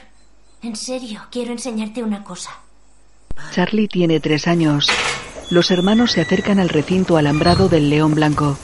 [0.65, 2.51] En serio, quiero enseñarte una cosa.
[3.53, 4.89] Charlie tiene tres años.
[5.51, 8.57] Los hermanos se acercan al recinto alambrado del león blanco.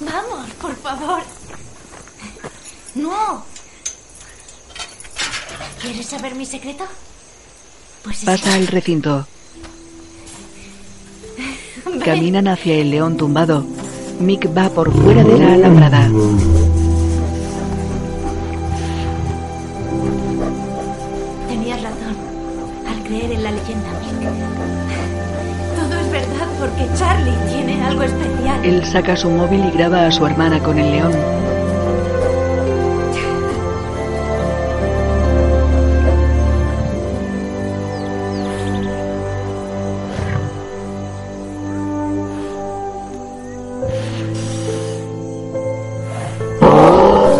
[0.00, 1.22] Vamos, por favor.
[2.96, 3.44] No.
[5.80, 6.84] ¿Quieres saber mi secreto?
[8.02, 9.24] Pues es Pasa al recinto.
[11.86, 12.00] Ven.
[12.00, 13.64] Caminan hacia el león tumbado.
[14.18, 16.10] Mick va por fuera de la alambrada.
[23.32, 24.20] En la leyenda, Mick.
[25.76, 28.64] Todo es verdad porque Charlie tiene algo especial.
[28.64, 31.12] Él saca su móvil y graba a su hermana con el león.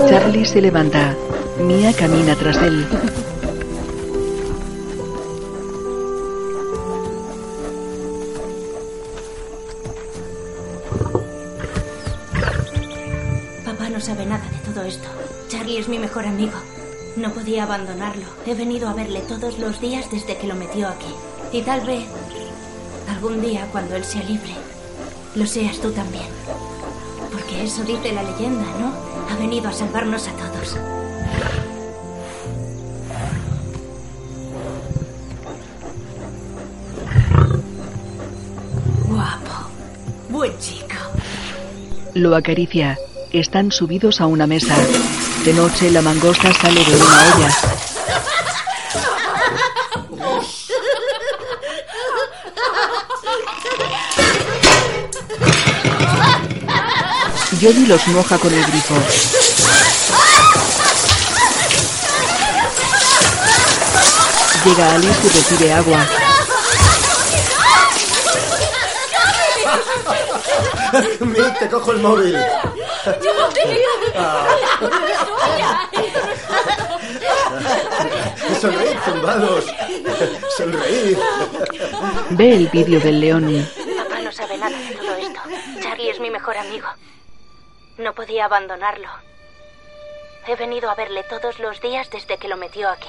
[0.09, 1.15] Charlie se levanta.
[1.61, 2.87] Mia camina tras él.
[15.77, 16.55] Es mi mejor amigo.
[17.17, 18.25] No podía abandonarlo.
[18.47, 21.13] He venido a verle todos los días desde que lo metió aquí.
[21.53, 22.03] Y tal vez,
[23.11, 24.55] algún día cuando él sea libre,
[25.35, 26.25] lo seas tú también.
[27.31, 28.91] Porque eso dice la leyenda, ¿no?
[29.31, 30.79] Ha venido a salvarnos a todos.
[39.09, 39.69] Guapo.
[40.31, 40.97] Buen chico.
[42.15, 42.99] Lo acaricia.
[43.31, 44.75] Están subidos a una mesa.
[45.47, 47.49] De noche la mangosta sale de una olla.
[57.61, 58.95] Jody los moja con el grifo.
[64.65, 66.07] Llega Alice y recibe agua.
[71.21, 72.37] Mick, te cojo el móvil.
[73.07, 73.53] ¡Yo ¡No
[79.05, 79.65] zumbados!
[82.31, 83.69] Ve el vídeo del león.
[83.97, 85.41] Papá no sabe nada de todo esto.
[85.81, 86.89] Charlie es mi mejor amigo.
[87.99, 89.09] No podía abandonarlo.
[90.49, 93.09] He venido a verle todos los días desde que lo metió aquí.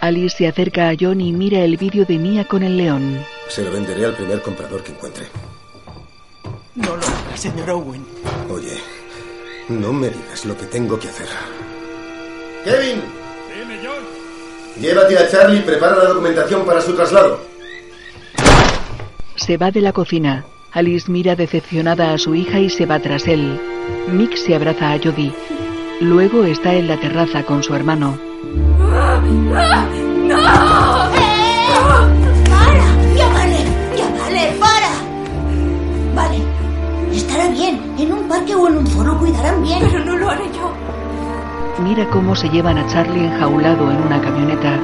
[0.00, 3.26] Alice se acerca a John y mira el vídeo de Mia con el león.
[3.48, 5.26] Se lo venderé al primer comprador que encuentre.
[6.78, 8.04] No lo haga, señor Owen.
[8.50, 8.78] Oye,
[9.68, 11.26] no me digas lo que tengo que hacer.
[12.64, 13.00] Kevin,
[13.54, 14.04] Dime, John.
[14.80, 17.40] llévate a Charlie y prepara la documentación para su traslado.
[19.36, 20.44] Se va de la cocina.
[20.72, 23.58] Alice mira decepcionada a su hija y se va tras él.
[24.12, 25.32] Mick se abraza a Jodie.
[26.00, 28.18] Luego está en la terraza con su hermano.
[30.28, 31.07] ¡No!
[38.58, 39.78] O en un foro cuidarán bien.
[39.80, 40.72] Pero no lo haré yo.
[41.82, 44.76] Mira cómo se llevan a Charlie enjaulado en una camioneta.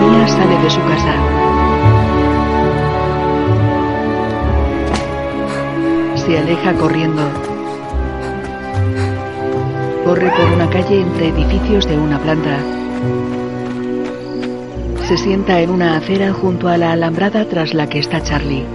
[0.00, 1.14] Mia sale de su casa.
[6.14, 7.49] Se aleja corriendo.
[10.10, 12.58] Corre por una calle entre edificios de una planta.
[15.06, 18.66] Se sienta en una acera junto a la alambrada tras la que está Charlie.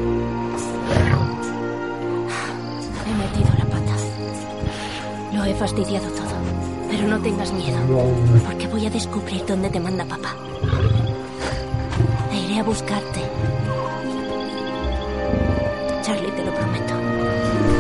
[3.04, 3.96] He metido la pata.
[5.34, 6.36] Lo he fastidiado todo.
[6.90, 7.80] Pero no tengas miedo,
[8.46, 10.38] porque voy a descubrir dónde te manda papá.
[12.32, 13.20] E iré a buscarte.
[16.02, 16.94] Charlie, te lo prometo.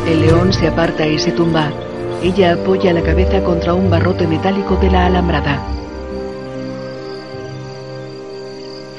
[0.09, 1.71] El león se aparta y se tumba.
[2.23, 5.59] Ella apoya la cabeza contra un barrote metálico de la alambrada.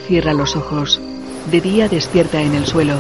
[0.07, 1.01] Cierra los ojos.
[1.51, 2.95] De día despierta en el suelo.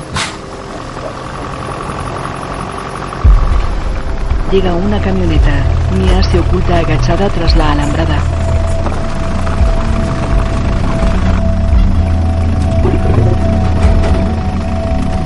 [4.50, 5.52] Llega una camioneta.
[5.98, 8.18] Mia se oculta agachada tras la alambrada.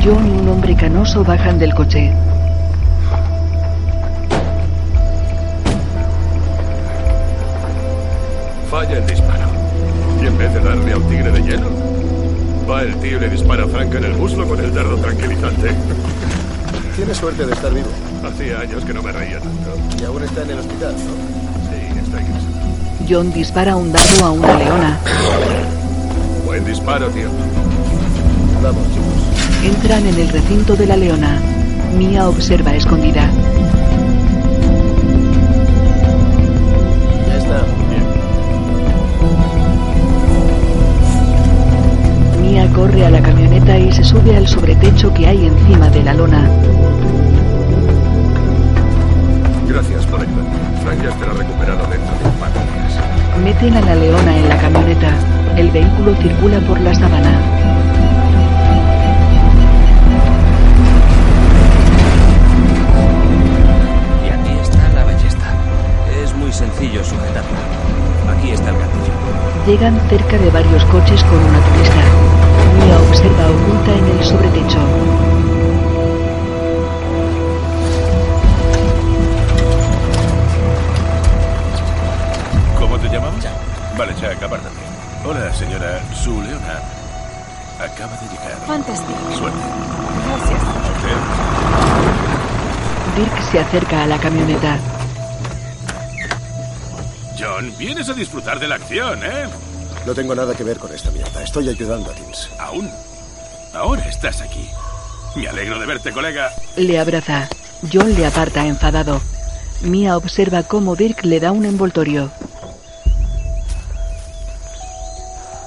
[0.03, 2.13] John y un hombre canoso bajan del coche.
[8.81, 9.47] Falla el disparo.
[10.23, 11.69] Y en vez de darle a un tigre de hielo,
[12.67, 15.73] va el tío y le dispara a Frank en el muslo con el dardo tranquilizante.
[16.97, 17.91] Tienes suerte de estar vivo.
[18.25, 19.77] Hacía años que no me reía tanto.
[20.01, 21.69] Y aún está en el hospital, ¿no?
[21.69, 23.07] Sí, estoy cansado.
[23.07, 24.99] John dispara un dardo a una leona.
[26.47, 27.29] Buen disparo, tío.
[28.63, 29.75] Vamos, chicos.
[29.77, 31.39] Entran en el recinto de la leona.
[31.99, 33.31] Mia observa escondida.
[44.21, 46.49] Sube al sobretecho que hay encima de la lona.
[49.67, 50.51] Gracias por ayudarme.
[50.83, 52.99] Frank ya estará recuperado dentro de un par de horas.
[53.43, 55.09] Meten a la leona en la camioneta.
[55.57, 57.41] El vehículo circula por la sabana.
[64.25, 65.55] Y aquí está la ballesta.
[66.23, 68.37] Es muy sencillo sujetarla.
[68.37, 69.13] Aquí está el gatillo.
[69.67, 72.40] Llegan cerca de varios coches con una turista.
[72.79, 74.79] Mia observa oculta en el sobretecho.
[82.79, 83.45] ¿Cómo te llamabas?
[83.97, 84.77] Vale, Jack, apártate.
[85.25, 86.01] Hola, señora.
[86.15, 86.81] Su leona
[87.79, 88.59] acaba de llegar.
[88.67, 89.19] Fantástico.
[89.37, 89.59] Suerte.
[90.27, 90.63] Gracias.
[93.17, 94.79] Dirk se acerca a la camioneta.
[97.39, 99.49] John, vienes a disfrutar de la acción, ¿eh?
[100.07, 101.43] No tengo nada que ver con esta mierda.
[101.43, 102.49] Estoy ayudando a Tins.
[102.71, 102.89] ¿Aún?
[103.75, 104.65] Ahora estás aquí.
[105.35, 106.51] Me alegro de verte, colega.
[106.77, 107.49] Le abraza.
[107.93, 109.21] John le aparta enfadado.
[109.81, 112.31] Mia observa cómo Dirk le da un envoltorio.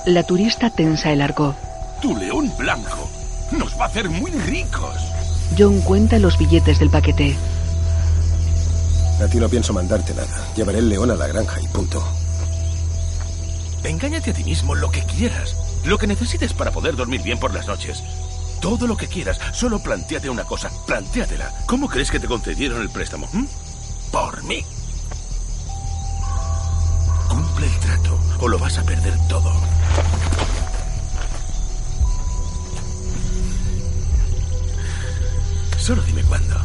[0.05, 1.55] La turista tensa el arco.
[2.01, 3.09] Tu león blanco
[3.51, 4.95] nos va a hacer muy ricos.
[5.57, 7.35] John cuenta los billetes del paquete.
[9.21, 10.47] A ti no pienso mandarte nada.
[10.55, 12.01] Llevaré el león a la granja y punto.
[13.83, 15.53] Engáñate a ti mismo lo que quieras.
[15.85, 18.01] Lo que necesites para poder dormir bien por las noches.
[18.61, 19.39] Todo lo que quieras.
[19.53, 20.71] Solo planteate una cosa.
[20.87, 21.51] Plantéatela.
[21.67, 23.27] ¿Cómo crees que te concedieron el préstamo?
[23.33, 23.45] hm?
[24.11, 24.63] Por mí.
[27.27, 29.51] Cumple el trato o lo vas a perder todo.
[35.77, 36.55] Solo dime cuándo.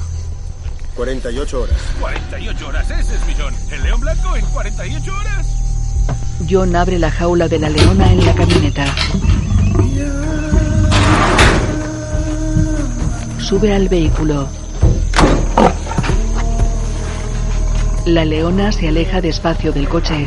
[0.95, 1.81] 48 horas.
[2.01, 3.55] 48 horas, ese es millón.
[3.71, 5.58] ¿El león blanco en 48 horas?
[6.51, 8.87] John abre la jaula de la leona en la camioneta.
[13.49, 14.47] sube al vehículo.
[18.05, 20.27] La leona se aleja despacio del coche.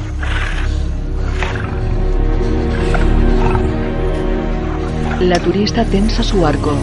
[5.19, 6.73] La turista tensa su arco.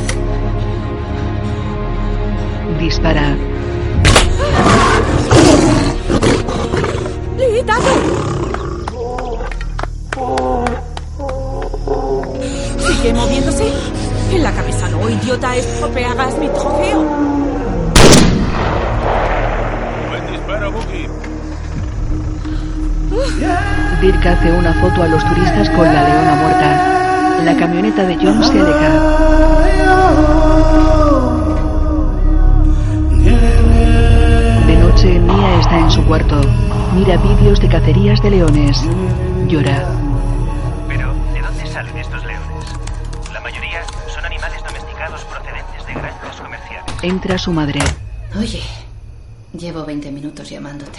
[2.79, 3.48] Dispara.
[15.29, 17.05] Idiota, estropearás mi trofeo.
[20.09, 21.07] Buen disparo, Buki.
[24.01, 27.45] Dirk hace una foto a los turistas con la leona muerta.
[27.45, 28.89] La camioneta de John se aleja.
[34.67, 36.41] De noche, Mia está en su cuarto.
[36.95, 38.83] Mira vídeos de cacerías de leones.
[39.47, 39.98] Llora.
[47.03, 47.81] Entra su madre.
[48.37, 48.63] Oye,
[49.57, 50.99] llevo 20 minutos llamándote.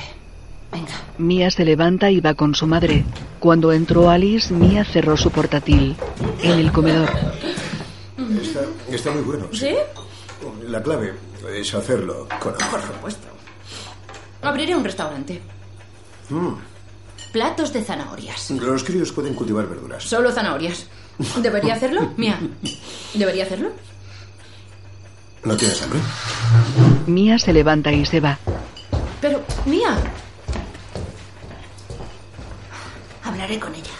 [0.72, 0.93] Venga.
[1.18, 3.04] Mia se levanta y va con su madre.
[3.39, 5.95] Cuando entró Alice, Mia cerró su portátil.
[6.41, 7.10] En el comedor.
[8.41, 9.47] Está, está muy bueno.
[9.52, 9.76] ¿Sí?
[10.68, 11.14] La clave
[11.54, 12.82] es hacerlo con Por amor.
[12.82, 13.28] supuesto.
[14.41, 15.41] Abriré un restaurante.
[16.30, 16.54] Mm.
[17.34, 18.52] Platos de zanahorias.
[18.52, 20.04] Los críos pueden cultivar verduras.
[20.04, 20.86] Solo zanahorias.
[21.41, 22.14] ¿Debería hacerlo?
[22.16, 22.39] Mía.
[23.14, 23.72] ¿Debería hacerlo?
[25.44, 26.00] ¿No tienes hambre?
[27.08, 28.38] Mia se levanta y se va.
[29.22, 29.98] Pero, Mía.
[33.24, 33.92] Hablaré con ella.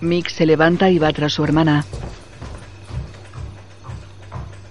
[0.00, 1.84] Mick se levanta y va tras su hermana.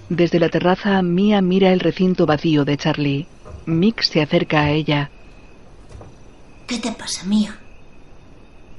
[0.08, 3.26] Desde la terraza, Mia mira el recinto vacío de Charlie.
[3.66, 5.10] Mick se acerca a ella.
[6.66, 7.58] ¿Qué te pasa, Mía?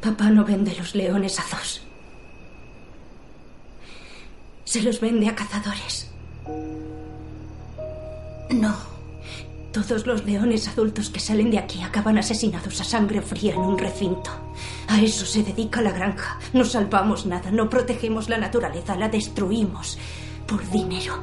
[0.02, 1.82] Papá no vende los leones a dos.
[4.64, 6.09] Se los vende a cazadores.
[8.50, 8.76] No.
[9.72, 13.78] Todos los leones adultos que salen de aquí acaban asesinados a sangre fría en un
[13.78, 14.32] recinto.
[14.88, 16.40] A eso se dedica la granja.
[16.54, 20.00] No salvamos nada, no protegemos la naturaleza, la destruimos.
[20.48, 21.20] Por dinero.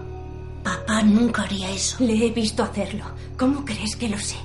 [0.62, 1.96] Papá nunca haría eso.
[2.04, 3.04] Le he visto hacerlo.
[3.36, 4.36] ¿Cómo crees que lo sé?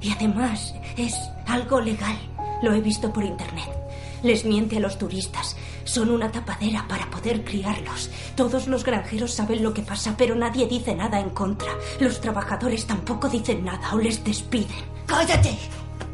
[0.00, 1.14] Y además, es
[1.46, 2.16] algo legal.
[2.62, 3.79] Lo he visto por internet.
[4.22, 5.56] Les miente a los turistas.
[5.84, 8.10] Son una tapadera para poder criarlos.
[8.36, 11.72] Todos los granjeros saben lo que pasa, pero nadie dice nada en contra.
[12.00, 14.84] Los trabajadores tampoco dicen nada o les despiden.
[15.06, 15.56] ¡Cállate!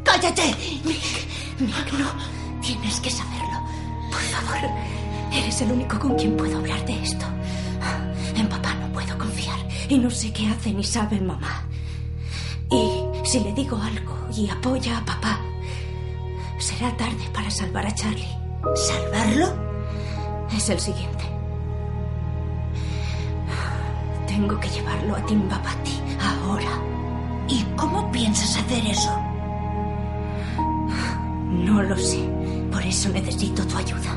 [0.04, 0.54] ¡Cállate!
[0.84, 2.06] Mick, Mick, no.
[2.62, 3.60] Tienes que saberlo.
[4.10, 4.70] Por favor.
[5.32, 7.26] Eres el único con quien puedo hablar de esto.
[8.34, 9.58] En papá no puedo confiar.
[9.88, 11.64] Y no sé qué hace ni sabe mamá.
[12.70, 15.40] Y si le digo algo y apoya a papá,
[16.76, 18.36] será tarde para salvar a Charlie.
[18.74, 19.46] ¿Salvarlo?
[20.54, 21.24] Es el siguiente.
[24.26, 26.82] Tengo que llevarlo a Timbapati ahora.
[27.48, 29.10] ¿Y cómo piensas hacer eso?
[31.50, 32.28] No lo sé.
[32.70, 34.12] Por eso necesito tu ayuda.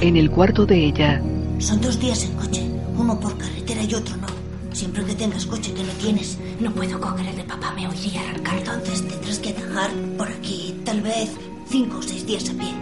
[0.00, 1.22] En el cuarto de ella,
[1.58, 2.64] Son dos días en coche.
[2.96, 4.37] Uno por carretera y otro no.
[4.78, 6.38] Siempre que tengas coche que no tienes.
[6.60, 8.58] No puedo coger el de papá, me oiría arrancar.
[8.58, 11.30] Entonces tendrás que dejar por aquí tal vez
[11.68, 12.72] cinco o seis días a pie.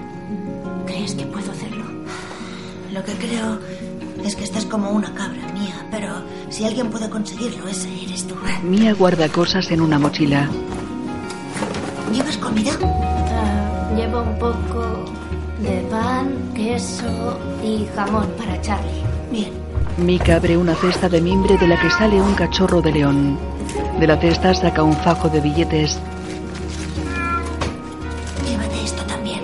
[0.84, 1.86] ¿Crees que puedo hacerlo?
[2.92, 3.58] Lo que creo
[4.22, 8.34] es que estás como una cabra mía, pero si alguien puede conseguirlo, ese eres tú.
[8.62, 10.50] Mia guarda cosas en una mochila.
[12.12, 12.72] ¿Llevas comida?
[12.82, 15.06] Ah, llevo un poco
[15.62, 19.02] de pan, queso y jamón para Charlie.
[19.32, 19.65] Bien.
[19.98, 23.38] Mick abre una cesta de mimbre de la que sale un cachorro de león.
[23.98, 25.98] De la cesta saca un fajo de billetes.
[28.46, 29.40] Llévate esto también.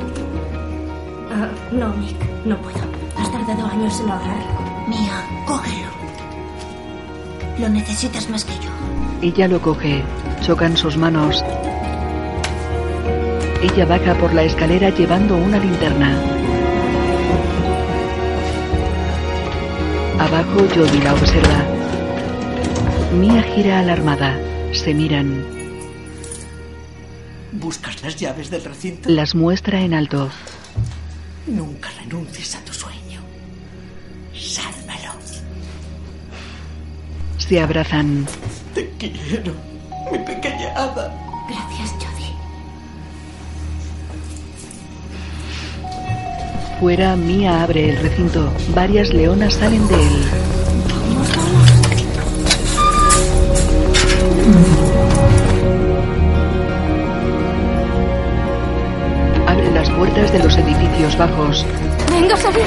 [1.33, 2.81] Ah, no, Mick, no puedo.
[3.17, 4.89] Has tardado años en ahorrarlo.
[4.89, 5.89] Mía, cógelo.
[7.59, 8.71] Lo necesitas más que yo.
[9.23, 10.03] Ella lo coge.
[10.43, 11.43] Chocan sus manos.
[13.63, 16.42] Ella baja por la escalera llevando una linterna.
[20.23, 21.65] Abajo Jodie la observa.
[23.13, 24.39] Mia gira alarmada.
[24.73, 25.45] Se miran.
[27.51, 29.09] ¿Buscas las llaves del recinto?
[29.09, 30.31] Las muestra en alto.
[31.49, 33.21] Nunca renuncies a tu sueño.
[34.33, 35.13] Sálvalo.
[37.39, 38.25] Se abrazan.
[38.75, 39.55] Te quiero,
[40.13, 41.32] mi pequeña hada.
[46.83, 48.53] Fuera, Mia abre el recinto.
[48.75, 50.25] Varias leonas salen de él.
[59.47, 61.65] Abre las puertas de los edificios bajos.
[62.11, 62.59] Venga, salid.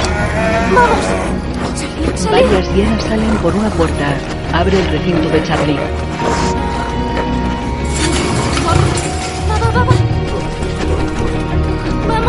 [0.73, 1.75] Vamos.
[1.75, 2.31] Salid, salid.
[2.31, 4.13] Varias hienas salen por una puerta.
[4.53, 5.79] Abre el recinto de Charlie.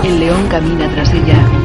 [0.02, 1.55] El león camina tras ella.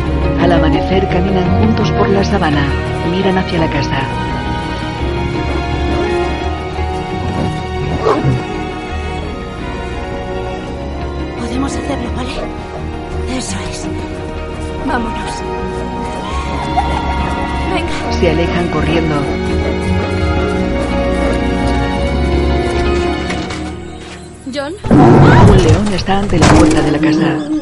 [0.41, 2.65] Al amanecer caminan juntos por la sabana.
[3.11, 3.99] Miran hacia la casa.
[11.39, 12.31] Podemos hacerlo, ¿vale?
[13.37, 13.87] Eso es.
[14.87, 15.31] Vámonos.
[17.71, 18.19] Venga.
[18.19, 19.15] Se alejan corriendo.
[24.51, 24.73] John.
[24.89, 27.60] Un león está ante la puerta de la casa.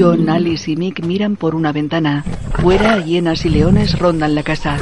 [0.00, 2.24] John, Alice y Mick miran por una ventana.
[2.62, 4.78] Fuera, hienas y leones rondan la casa.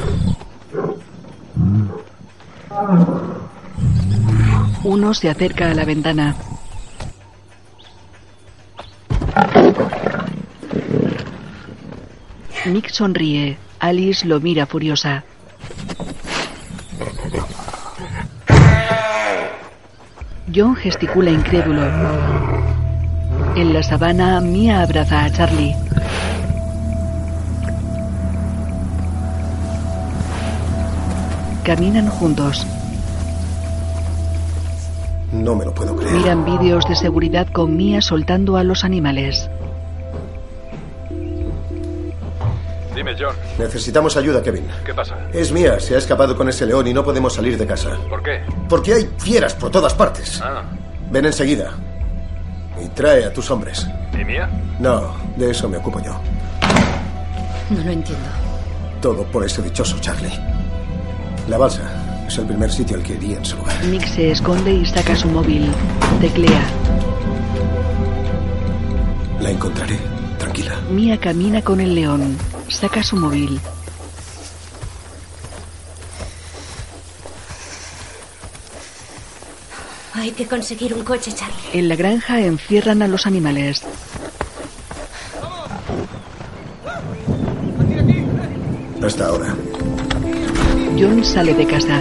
[4.85, 6.37] Uno se acerca a la ventana.
[12.67, 13.59] Mick sonríe.
[13.81, 15.25] Alice lo mira furiosa.
[20.55, 22.58] John gesticula incrédulo.
[23.59, 25.75] En la sabana, Mia abraza a Charlie.
[31.65, 32.65] Caminan juntos.
[35.33, 36.15] No me lo puedo creer.
[36.15, 39.51] Miran vídeos de seguridad con Mia soltando a los animales.
[42.95, 44.69] Dime, John, Necesitamos ayuda, Kevin.
[44.87, 45.17] ¿qué pasa?
[45.33, 47.97] Es mía, se ha escapado con ese león y no podemos salir de casa.
[48.09, 48.41] ¿Por qué?
[48.69, 50.41] Porque hay fieras por todas partes.
[50.41, 50.63] Ah,
[51.11, 51.75] Ven enseguida.
[52.99, 53.87] Trae a tus hombres.
[54.13, 54.51] ¿y mía?
[54.81, 56.21] No, de eso me ocupo yo.
[57.71, 58.27] No lo entiendo.
[59.01, 60.33] Todo por ese dichoso Charlie.
[61.49, 63.85] La balsa es el primer sitio al que iría en su lugar.
[63.85, 65.71] Mick se esconde y saca su móvil.
[66.21, 66.61] Teclea.
[69.43, 70.01] La encontraré.
[70.37, 70.75] Tranquila.
[70.91, 72.37] Mia camina con el león.
[72.67, 73.61] Saca su móvil.
[80.39, 81.57] Que conseguir un coche, Charlie.
[81.73, 83.83] En la granja encierran a los animales.
[89.03, 89.57] Hasta ahora.
[90.97, 92.01] John sale de casa.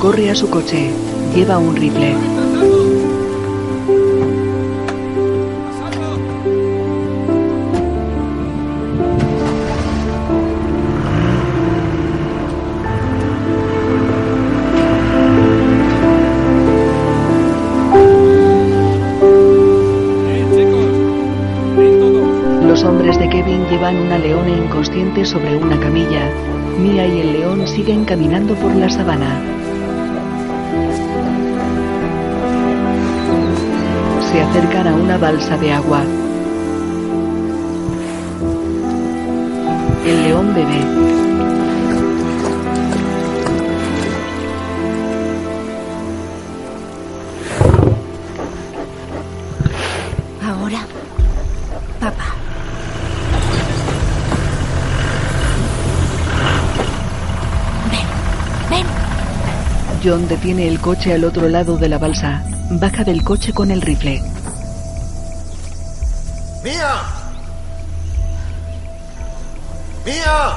[0.00, 0.92] Corre a su coche.
[1.34, 2.43] Lleva un rifle.
[24.50, 26.30] Inconsciente sobre una camilla.
[26.78, 29.40] Mia y el león siguen caminando por la sabana.
[34.32, 36.02] Se acercan a una balsa de agua.
[40.04, 41.23] El león bebe.
[60.04, 62.44] John detiene el coche al otro lado de la balsa.
[62.72, 64.20] Baja del coche con el rifle.
[66.62, 67.02] ¡Mía!
[70.04, 70.56] ¡Mía!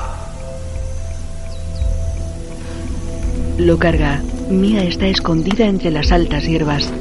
[3.58, 4.22] Lo carga.
[4.50, 6.92] Mia está escondida entre las altas hierbas.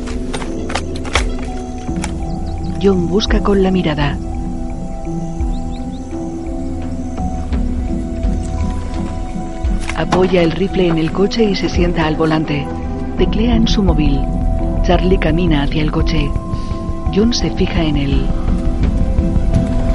[2.81, 4.17] John busca con la mirada.
[10.17, 12.67] Apoya el rifle en el coche y se sienta al volante.
[13.19, 14.19] Teclea en su móvil.
[14.83, 16.31] Charlie camina hacia el coche.
[17.15, 18.27] John se fija en él.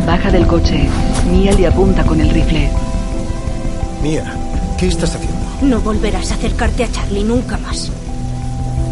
[0.05, 0.87] Baja del coche.
[1.31, 2.69] Mia le apunta con el rifle.
[4.03, 4.31] Mía,
[4.77, 5.39] ¿qué estás haciendo?
[5.63, 7.91] No volverás a acercarte a Charlie nunca más.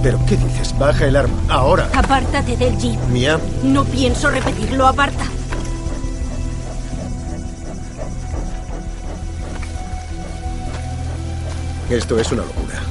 [0.02, 0.74] ¿Pero qué dices?
[0.80, 1.38] Baja el arma.
[1.48, 1.90] Ahora.
[1.96, 3.00] Apártate del jeep.
[3.12, 5.26] Mía, No pienso repetirlo, aparta.
[11.90, 12.82] Esto es una locura.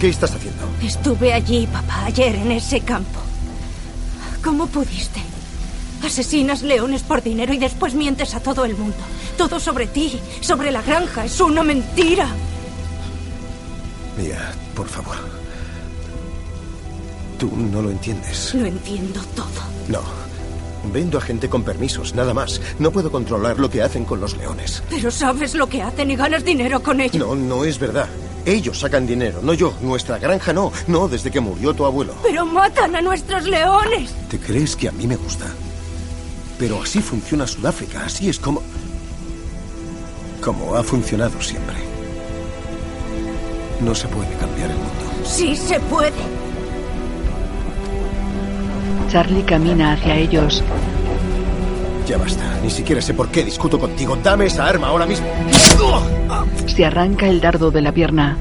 [0.00, 0.62] ¿Qué estás haciendo?
[0.82, 3.20] Estuve allí, papá, ayer en ese campo.
[4.42, 5.20] ¿Cómo pudiste?
[6.04, 8.96] Asesinas leones por dinero y después mientes a todo el mundo.
[9.36, 11.26] Todo sobre ti, sobre la granja.
[11.26, 12.28] Es una mentira.
[14.16, 15.16] Mía, por favor.
[17.38, 18.54] Tú no lo entiendes.
[18.54, 19.48] Lo entiendo todo.
[19.88, 20.00] No.
[20.92, 22.60] Vendo a gente con permisos, nada más.
[22.78, 24.82] No puedo controlar lo que hacen con los leones.
[24.88, 27.18] Pero sabes lo que hacen y ganas dinero con ello.
[27.18, 28.08] No, no es verdad.
[28.50, 29.72] Ellos sacan dinero, no yo.
[29.80, 30.72] Nuestra granja no.
[30.88, 32.16] No, desde que murió tu abuelo.
[32.20, 34.12] Pero matan a nuestros leones.
[34.28, 35.46] ¿Te crees que a mí me gusta?
[36.58, 38.04] Pero así funciona Sudáfrica.
[38.04, 38.60] Así es como...
[40.42, 41.76] Como ha funcionado siempre.
[43.80, 45.24] No se puede cambiar el mundo.
[45.24, 46.10] Sí se puede.
[49.12, 50.64] Charlie camina hacia ellos.
[52.10, 52.58] Ya basta.
[52.60, 54.18] Ni siquiera sé por qué discuto contigo.
[54.20, 55.28] Dame esa arma ahora mismo.
[56.66, 58.36] Se arranca el dardo de la pierna.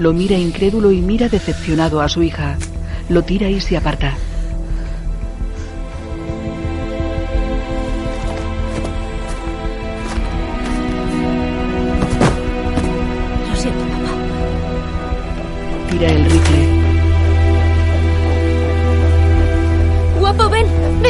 [0.00, 2.56] Lo mira incrédulo y mira decepcionado a su hija.
[3.08, 4.14] Lo tira y se aparta.
[13.48, 14.10] Lo siento, papá.
[15.92, 16.61] Tira el rifle.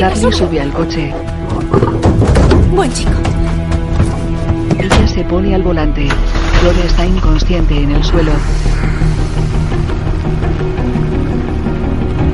[0.02, 0.60] Charlie sube.
[0.60, 1.14] al coche.
[2.74, 3.12] Buen chico.
[4.76, 6.08] Ella se pone al volante.
[6.60, 8.32] John está inconsciente en el suelo.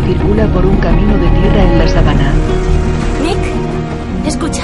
[0.06, 2.32] Circula por un camino de tierra en la sabana.
[3.22, 4.62] Nick, escucha.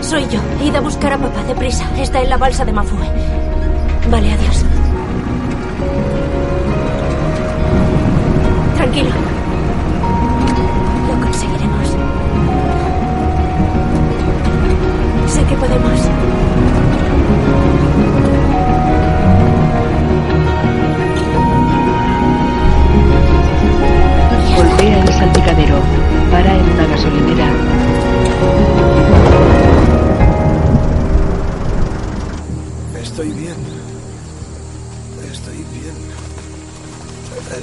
[0.00, 0.40] Soy yo.
[0.64, 1.84] Id a buscar a papá deprisa.
[1.98, 3.10] Está en la balsa de Mafue.
[4.10, 4.64] Vale, adiós.
[8.78, 9.31] Tranquilo.
[15.52, 16.00] Que podemos.
[24.56, 25.76] Golpea el salpicadero.
[26.30, 27.48] Para en una gasolinera.
[33.02, 33.56] Estoy bien.
[35.30, 35.96] Estoy bien.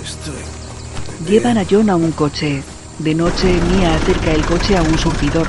[0.03, 1.27] Estoy...
[1.27, 2.61] Llevan a John a un coche.
[2.99, 5.47] De noche, Mia acerca el coche a un surtidor.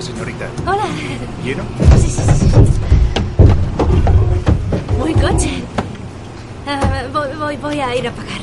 [0.00, 0.48] Hola, señorita.
[0.66, 0.86] Hola.
[1.44, 1.62] ¿Lleno?
[1.98, 2.46] Sí, sí, sí.
[4.98, 5.62] Buen coche.
[6.66, 8.40] Ah, voy, voy, voy a ir a pagar.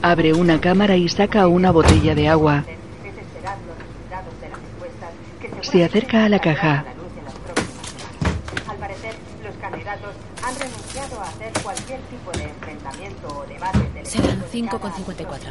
[0.00, 2.64] Abre una cámara y saca una botella de agua.
[5.60, 6.86] Se acerca a la caja.
[8.68, 14.04] Al parecer, los candidatos han renunciado a hacer cualquier tipo de enfrentamiento o debate de
[14.04, 15.50] Serán 5,54.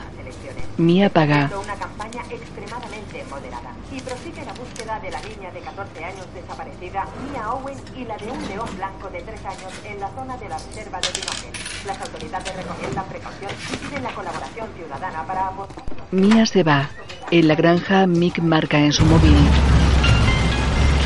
[0.78, 1.52] Mia paga.
[1.62, 7.06] Una campaña extremadamente moderada y prosigue la búsqueda de la niña de 14 años desaparecida,
[7.30, 10.48] Mia Owen, y la de un león blanco de 3 años en la zona de
[10.48, 11.52] la reserva de Binogen.
[11.86, 16.90] Las autoridades recomiendan precaución y piden la colaboración ciudadana para abordar Mia se va.
[17.30, 19.36] En la granja, Mick marca en su móvil.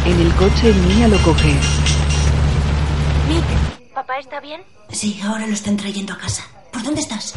[0.06, 1.54] En el coche, Mia lo coge.
[3.28, 4.62] Nick, ¿Papá está bien?
[4.92, 6.44] sí, ahora lo están trayendo a casa.
[6.72, 7.34] ¿Por dónde estás?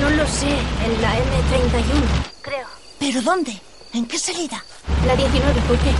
[0.00, 0.48] No lo sé.
[0.48, 2.02] En la M31.
[2.42, 2.66] Creo.
[2.98, 3.60] ¿Pero dónde?
[3.92, 4.64] ¿En qué salida?
[5.06, 5.92] La 19, ¿por qué?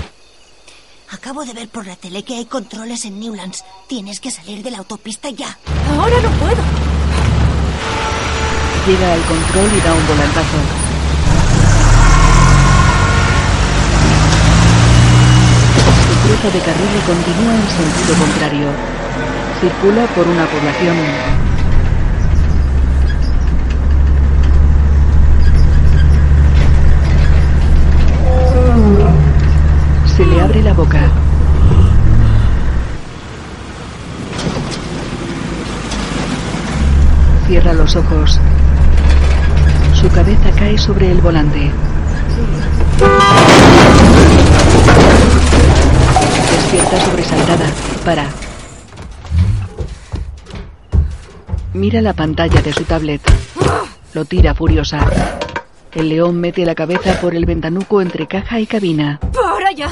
[1.10, 3.64] Acabo de ver por la tele que hay controles en Newlands.
[3.86, 5.59] Tienes que salir de la autopista ya.
[5.90, 6.62] Ahora no puedo.
[8.86, 10.59] Llega al control y da un volantazo.
[16.09, 18.69] Se cruza de carril y continúa en sentido contrario.
[19.60, 21.52] Circula por una población.
[30.23, 31.01] Se le abre la boca.
[37.49, 38.39] Cierra los ojos.
[40.01, 41.73] Su cabeza cae sobre el volante.
[46.53, 47.66] Despierta sobresaltada.
[48.05, 48.27] Para.
[51.74, 53.23] Mira la pantalla de su tablet.
[54.15, 55.05] Lo tira furiosa.
[55.93, 59.19] El león mete la cabeza por el ventanuco entre caja y cabina.
[59.32, 59.90] ¡Para ya!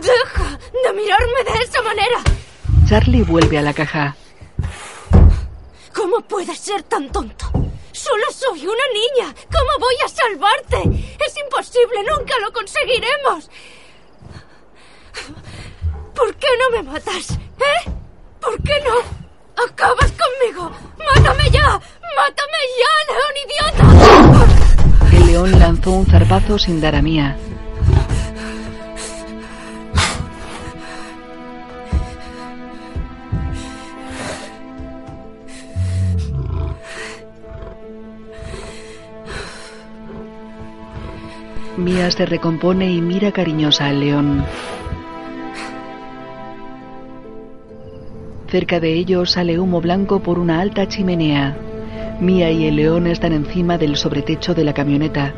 [0.00, 2.22] ¡Deja de mirarme de esa manera!
[2.88, 4.16] Charlie vuelve a la caja.
[5.94, 7.46] ¿Cómo puedes ser tan tonto?
[7.92, 9.34] Solo soy una niña.
[9.50, 11.16] ¿Cómo voy a salvarte?
[11.24, 13.50] Es imposible, nunca lo conseguiremos.
[16.14, 17.30] ¿Por qué no me matas?
[17.32, 17.90] ¿Eh?
[18.40, 19.64] ¿Por qué no?
[19.64, 20.70] ¡Acabas conmigo!
[20.98, 21.80] ¡Mátame ya!
[22.16, 25.16] ¡Mátame ya, león idiota!
[25.16, 27.36] El león lanzó un zarpazo sin dar a Mía.
[41.76, 44.44] Mia se recompone y mira cariñosa al león.
[48.48, 51.56] Cerca de ellos sale humo blanco por una alta chimenea.
[52.20, 55.34] Mia y el león están encima del sobretecho de la camioneta.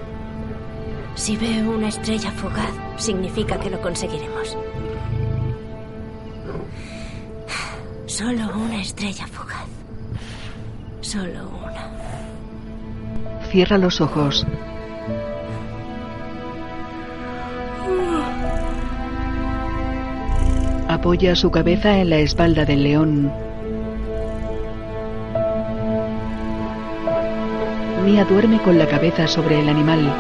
[1.15, 4.59] Si veo una estrella fugaz, significa que lo conseguiremos.
[8.05, 9.67] Solo una estrella fugaz.
[11.01, 11.91] Solo una.
[13.51, 14.47] Cierra los ojos.
[21.07, 23.33] Apoya su cabeza en la espalda del león.
[28.05, 30.13] Mia duerme con la cabeza sobre el animal.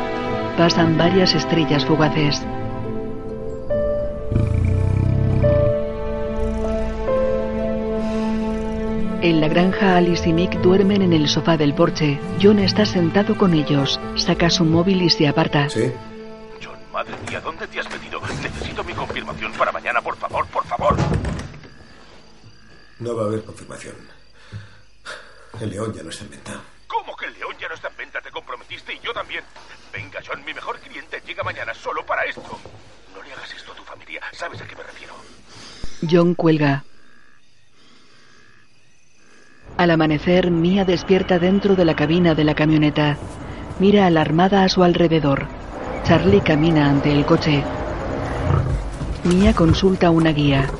[0.56, 2.46] Pasan varias estrellas fugaces.
[9.22, 12.20] En la granja, Alice y Mick duermen en el sofá del porche.
[12.40, 14.00] John está sentado con ellos.
[14.14, 15.68] Saca su móvil y se aparta.
[15.68, 15.92] ¿Sí?
[16.64, 18.20] John, madre mía, ¿dónde te has metido?
[18.40, 20.15] Necesito mi confirmación para mañana, por.
[22.98, 23.94] No va a haber confirmación.
[25.60, 26.60] El león ya no está en venta.
[26.86, 28.20] ¿Cómo que el león ya no está en venta?
[28.20, 29.44] Te comprometiste y yo también.
[29.92, 32.58] Venga, John, mi mejor cliente llega mañana solo para esto.
[33.14, 34.20] No le hagas esto a tu familia.
[34.32, 35.14] ¿Sabes a qué me refiero?
[36.08, 36.84] John cuelga.
[39.76, 43.18] Al amanecer, Mia despierta dentro de la cabina de la camioneta.
[43.78, 45.48] Mira alarmada a su alrededor.
[46.04, 47.62] Charlie camina ante el coche.
[49.24, 50.70] Mia consulta una guía.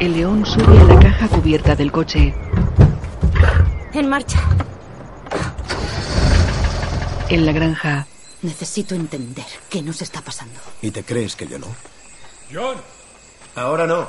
[0.00, 2.34] El león sube a la caja cubierta del coche.
[3.92, 4.38] En marcha.
[7.28, 8.06] En la granja,
[8.40, 10.60] Necesito entender qué nos está pasando.
[10.80, 11.66] ¿Y te crees que yo no?
[12.52, 12.76] John,
[13.56, 14.06] Ahora no.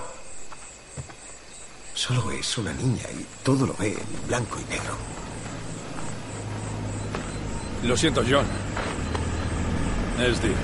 [1.95, 4.95] Solo es una niña y todo lo ve en blanco y negro.
[7.83, 8.45] lo siento, John.
[10.19, 10.55] Es Dick.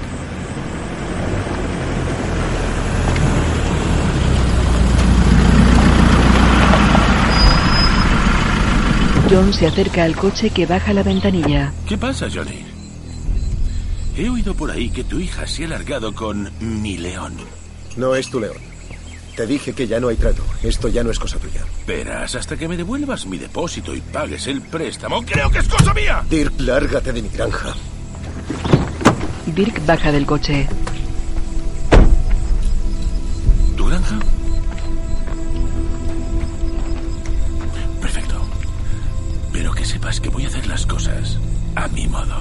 [9.29, 11.73] John se acerca al coche que baja la ventanilla.
[11.87, 12.65] ¿Qué pasa, Johnny?
[14.17, 17.33] He oído por ahí que tu hija se ha largado con mi león.
[17.97, 18.57] No es tu león.
[19.35, 20.43] Te dije que ya no hay trato.
[20.63, 21.61] Esto ya no es cosa tuya.
[21.85, 25.93] Verás, hasta que me devuelvas mi depósito y pagues el préstamo, creo que es cosa
[25.93, 26.23] mía.
[26.29, 27.73] Dirk, lárgate de mi granja.
[29.47, 30.67] Dirk baja del coche.
[33.75, 34.19] ¿Tu granja?
[39.65, 41.39] Pero que sepas que voy a hacer las cosas
[41.75, 42.35] a mi modo.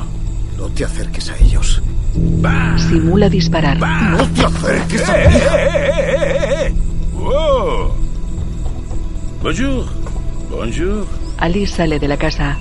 [0.59, 1.80] No te acerques a ellos.
[2.76, 3.78] Simula disparar.
[3.78, 6.74] No te acerques a ¡Eh, mi eh, eh, eh, eh, eh!
[7.14, 7.94] ¡Wow!
[9.42, 9.86] Bonjour.
[10.51, 11.06] Bonjour.
[11.38, 12.59] Alice sale de la casa.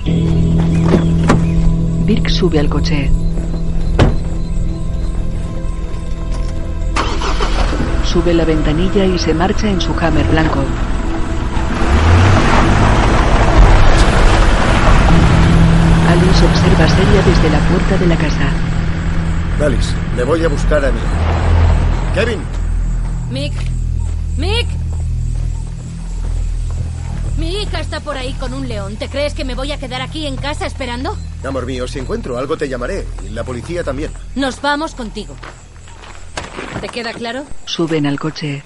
[2.06, 3.10] Dirk sube al coche.
[8.02, 10.64] Sube la ventanilla y se marcha en su hammer blanco.
[16.14, 18.52] Alice observa seria desde la puerta de la casa.
[19.64, 20.98] Alice, me voy a buscar a mi.
[22.14, 22.40] Kevin,
[23.30, 23.52] Mick.
[24.36, 24.66] Mick.
[27.38, 28.96] Mi hija está por ahí con un león.
[28.96, 31.16] ¿Te crees que me voy a quedar aquí en casa esperando?
[31.44, 33.06] amor mío, si encuentro algo te llamaré.
[33.26, 34.10] Y la policía también.
[34.34, 35.36] Nos vamos contigo.
[36.80, 37.44] ¿Te queda claro?
[37.66, 38.62] Suben al coche.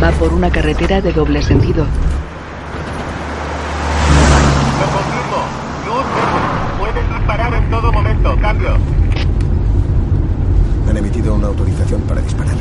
[0.00, 1.84] Va por una carretera de doble sentido.
[4.80, 5.42] Lo confirmo.
[5.86, 6.04] Luz,
[6.78, 8.36] puedes disparar en todo momento.
[8.40, 8.76] Cambio.
[10.88, 12.54] Han emitido una autorización para disparar.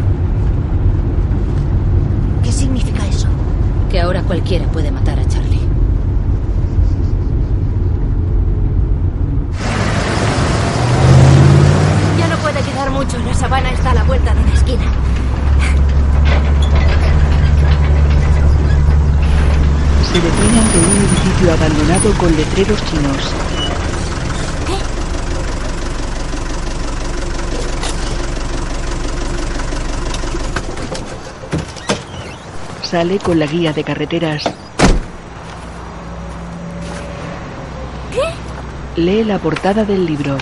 [2.44, 3.28] ¿Qué significa eso?
[3.92, 5.62] Que ahora cualquiera puede matar a Charlie.
[12.18, 13.20] Ya no puede quedar mucho.
[13.20, 14.86] La sabana está a la vuelta de la esquina.
[20.08, 21.04] Se detiene ante un
[21.98, 23.34] con letreros chinos.
[32.84, 34.44] Sale con la guía de carreteras.
[38.14, 39.02] ¿Qué?
[39.02, 40.38] Lee la portada del libro.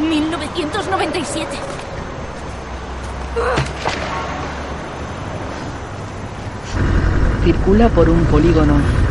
[0.00, 1.46] 1997.
[7.44, 9.05] Circula por un polígono.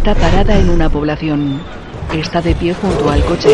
[0.00, 1.60] Está parada en una población.
[2.14, 3.50] Está de pie junto al coche.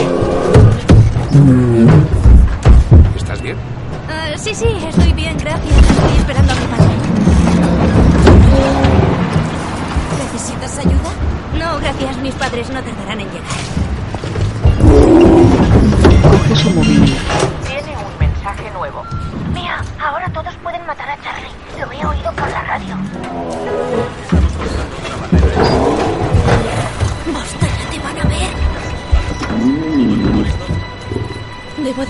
[3.16, 3.56] ¿Estás bien?
[4.08, 5.76] Ah, sí, sí, estoy bien, gracias.
[5.76, 6.94] Estoy esperando a mi padre.
[10.22, 11.10] ¿Necesitas ayuda?
[11.58, 12.16] No, gracias.
[12.18, 13.50] Mis padres no tardarán en llegar.
[16.30, 17.12] Coge su móvil.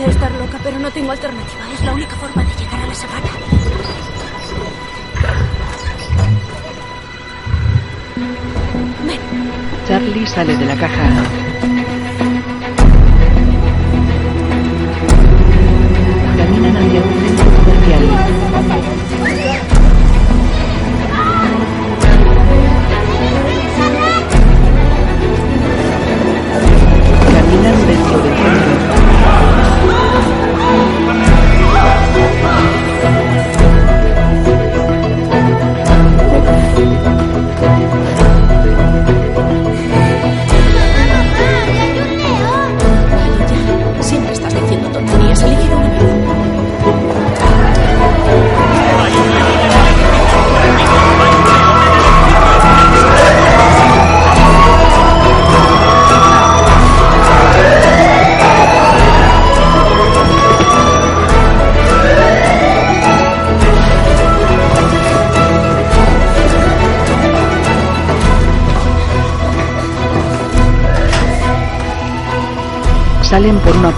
[0.06, 1.60] Estar loca, pero no tengo alternativa.
[1.74, 3.30] Es la única forma de llegar a la sabana.
[9.88, 11.55] Charlie sale de la caja.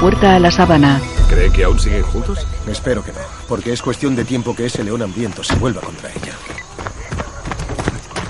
[0.08, 1.02] Puerta a la sabana.
[1.28, 2.38] ¿Cree que aún siguen juntos?
[2.66, 6.08] Espero que no, porque es cuestión de tiempo que ese león hambriento se vuelva contra
[6.08, 6.32] ella.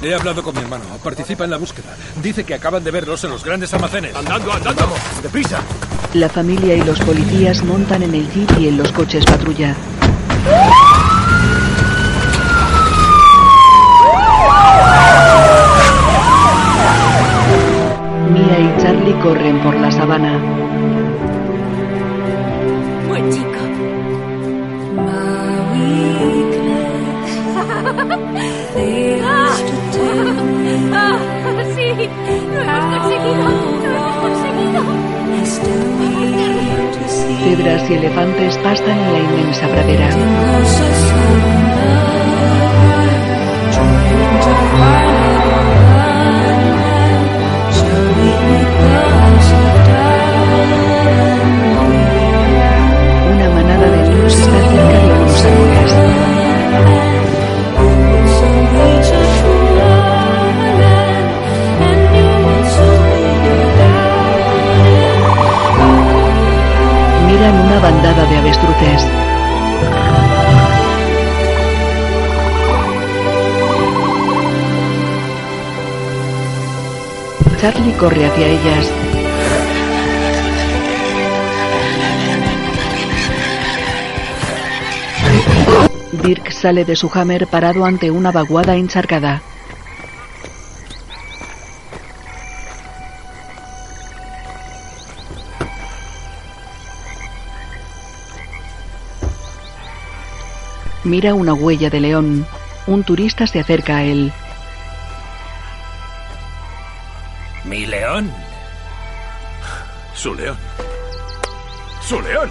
[0.02, 0.82] He hablado con mi hermano.
[1.04, 1.94] Participa en la búsqueda.
[2.20, 4.12] Dice que acaban de verlos en los grandes almacenes.
[4.16, 4.82] Andando, andando.
[4.82, 5.60] Vamos, deprisa.
[6.14, 9.76] La familia y los policías montan en el jeep y en los coches patrulla.
[18.32, 20.67] Mia y Charlie corren por la sabana.
[37.48, 40.08] Cebras y elefantes pastan en la inmensa pradera.
[53.34, 54.97] Una manada de lobos está cerca
[67.48, 69.06] Miran una bandada de avestruces.
[77.58, 78.92] Charlie corre hacia ellas.
[86.22, 89.40] Dirk sale de su hammer parado ante una vaguada encharcada.
[101.08, 102.46] Mira una huella de león.
[102.86, 104.30] Un turista se acerca a él.
[107.64, 108.30] Mi león.
[110.12, 110.58] Su león.
[112.06, 112.50] ¡Su león!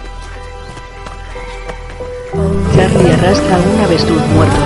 [2.74, 4.57] Charlie arrastra un avestruz muerto.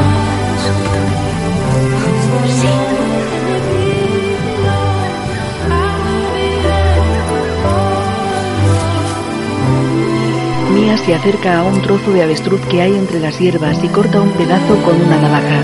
[10.98, 14.30] Se acerca a un trozo de avestruz que hay entre las hierbas y corta un
[14.30, 15.62] pedazo con una navaja.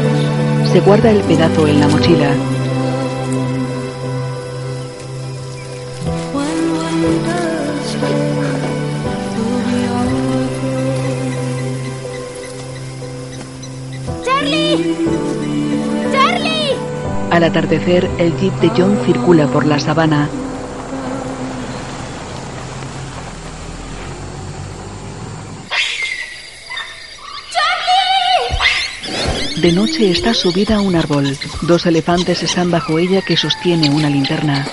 [0.73, 2.31] Se guarda el pedazo en la mochila.
[14.25, 14.97] ¡Charlie!
[16.13, 16.73] ¡Charlie!
[17.31, 20.29] Al atardecer, el jeep de John circula por la sabana.
[29.69, 31.39] De noche está subida a un árbol.
[31.61, 34.67] Dos elefantes están bajo ella que sostiene una linterna.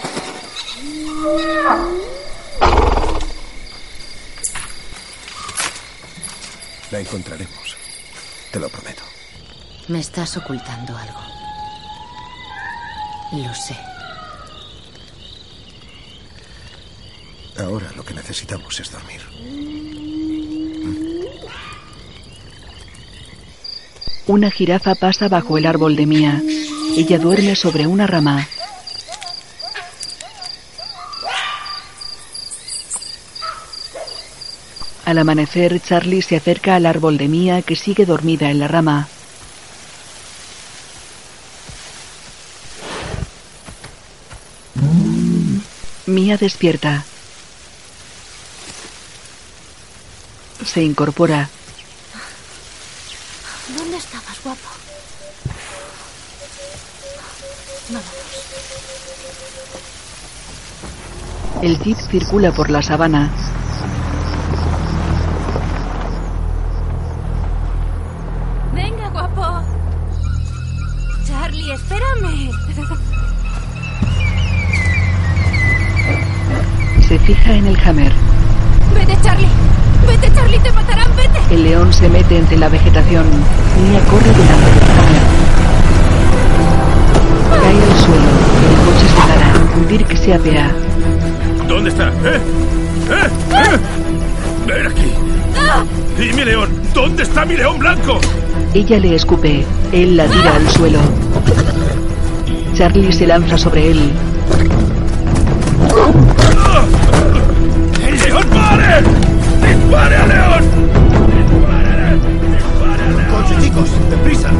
[6.92, 7.76] La encontraremos.
[8.52, 9.04] Te lo prometo.
[9.90, 11.20] Me estás ocultando algo.
[13.34, 13.76] Lo sé.
[17.58, 19.20] Ahora lo que necesitamos es dormir.
[24.27, 26.41] Una jirafa pasa bajo el árbol de Mía.
[26.97, 28.47] Ella duerme sobre una rama.
[35.06, 39.07] Al amanecer, Charlie se acerca al árbol de Mía que sigue dormida en la rama.
[46.07, 47.06] Mía despierta.
[50.65, 51.49] Se incorpora.
[61.61, 63.30] El jeep circula por la sabana.
[68.73, 69.64] Venga, guapo.
[71.26, 72.52] Charlie, espérame.
[77.07, 78.11] Se fija en el hammer.
[78.94, 79.48] Vete, Charlie.
[80.07, 81.40] Vete, Charlie, te matarán, vete.
[81.56, 83.26] El león se mete entre la vegetación.
[83.90, 85.23] Mía corre delante del hammer.
[87.49, 88.30] Cae al suelo.
[88.69, 89.88] El coche se para.
[89.88, 90.72] Dirk se apea.
[91.68, 92.08] ¿Dónde está?
[92.08, 92.40] ¿Eh?
[93.10, 93.28] ¿Eh?
[93.52, 93.78] ¿Eh?
[94.68, 95.12] Ven aquí.
[96.22, 96.70] ¿Y mi león?
[96.94, 98.20] ¿Dónde está mi león blanco?
[98.74, 99.66] Ella le escupe.
[99.92, 101.00] Él la tira al suelo.
[102.76, 104.12] Charlie se lanza sobre él.
[108.06, 109.04] ¡El león pare!
[109.66, 110.64] ¡Dispare al león!
[113.32, 114.52] Coche, chicos, deprisa.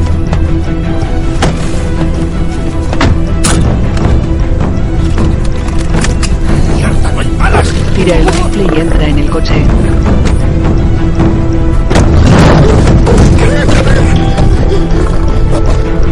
[7.96, 9.54] Tira el rifle y entra en el coche.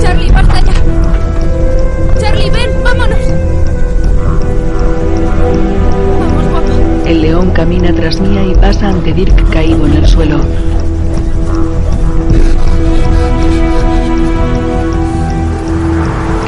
[0.00, 0.72] Charlie, basta ya.
[2.18, 3.18] Charlie, ven, vámonos.
[6.20, 7.06] Vamos, guapo.
[7.06, 10.40] El león camina tras Mía y pasa ante Dirk caído en el suelo.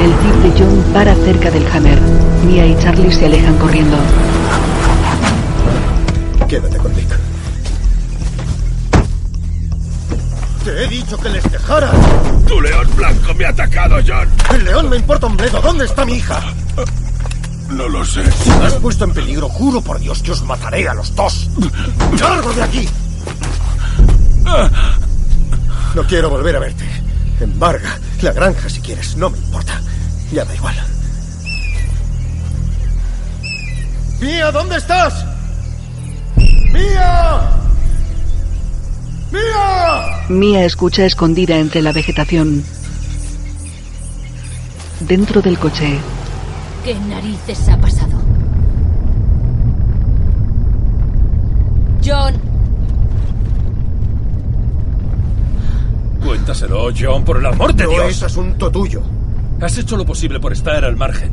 [0.01, 1.99] El jeep de John para cerca del Hammer.
[2.47, 3.97] Mia y Charlie se alejan corriendo.
[6.47, 7.09] Quédate con Dick.
[10.63, 11.91] Te he dicho que les dejara.
[12.47, 14.29] ¡Tu león blanco me ha atacado, John!
[14.53, 15.61] El león me importa un bledo.
[15.61, 16.41] ¿Dónde está mi hija?
[17.69, 18.23] No lo sé.
[18.31, 21.49] Si me has puesto en peligro, juro por Dios que os mataré a los dos.
[22.19, 22.89] ¡Largo de aquí!
[25.95, 26.85] No quiero volver a verte.
[27.41, 29.17] Embarga la granja si quieres.
[29.17, 29.81] No me importa.
[30.31, 30.75] Ya da igual.
[34.21, 35.25] ¡Mía, ¿dónde estás?
[36.77, 37.41] ¡Mía!
[39.31, 40.25] ¡Mía!
[40.29, 42.63] Mia escucha escondida entre la vegetación.
[45.01, 45.97] Dentro del coche,
[46.83, 48.17] ¿Qué narices ha pasado?
[52.05, 52.33] John,
[56.23, 58.05] Cuéntaselo, John, por el amor de No Dios.
[58.11, 59.01] es asunto tuyo.
[59.61, 61.31] Has hecho lo posible por estar al margen.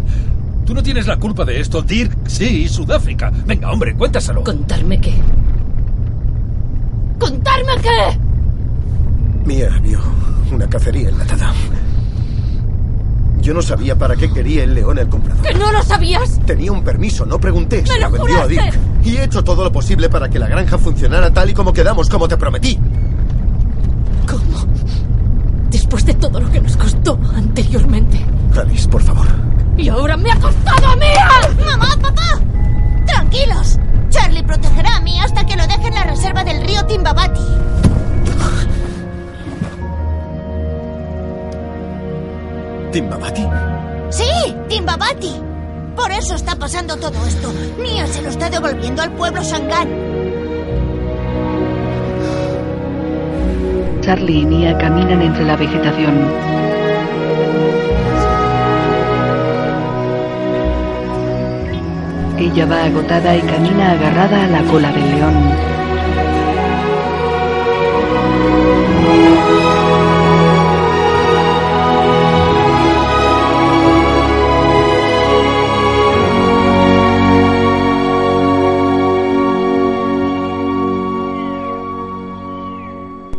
[0.65, 1.83] Tú no tienes la culpa de esto.
[1.83, 3.31] Dirk, sí, Sudáfrica.
[3.47, 4.43] Venga, hombre, cuéntaselo.
[4.45, 5.15] ¿contarme qué?
[7.19, 8.19] ¿Contarme qué?
[9.45, 10.01] Mía vio
[10.51, 11.53] una cacería enlatada.
[13.43, 15.43] Yo no sabía para qué quería el león el comprador.
[15.43, 16.41] ¿Que no lo sabías?
[16.47, 17.83] Tenía un permiso, no pregunté.
[17.83, 18.55] ¡Me Se lo vendió a juraste!
[18.55, 18.81] Dick.
[19.05, 22.09] Y he hecho todo lo posible para que la granja funcionara tal y como quedamos,
[22.09, 22.79] como te prometí.
[24.27, 24.67] ¿Cómo?
[25.69, 28.25] Después de todo lo que nos costó anteriormente.
[28.59, 29.27] Alice, por favor.
[29.77, 31.07] Y ahora me ha costado a mí.
[31.65, 32.41] ¡Mamá, papá!
[33.07, 33.79] ¡Tranquilos!
[34.11, 37.41] Charlie protegerá a mí hasta que lo deje en la reserva del río Timbabati.
[42.93, 43.45] ¿Timbabati?
[44.11, 44.55] ¡Sí!
[44.69, 45.35] ¡Timbabati!
[45.97, 47.53] Por eso está pasando todo esto.
[47.81, 49.89] Mia se lo está devolviendo al pueblo Shangan.
[54.01, 56.64] Charlie y Mia caminan entre la vegetación.
[62.45, 65.35] Ella va agotada y camina agarrada a la cola del león.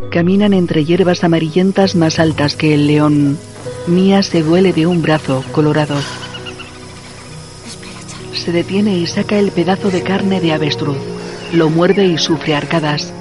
[0.10, 3.38] Caminan entre hierbas amarillentas más altas que el león.
[3.86, 5.96] Mia se duele de un brazo colorado.
[8.46, 11.00] Se detiene y saca el pedazo de carne de avestruz.
[11.52, 13.12] Lo muerde y sufre arcadas.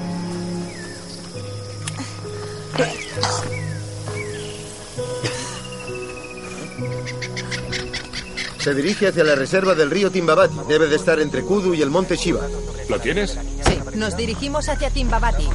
[8.59, 10.57] Se dirige hacia la reserva del río Timbabati.
[10.67, 12.41] Debe de estar entre Kudu y el monte Shiva.
[12.87, 13.31] ¿Lo tienes?
[13.65, 15.47] Sí, nos dirigimos hacia Timbabati.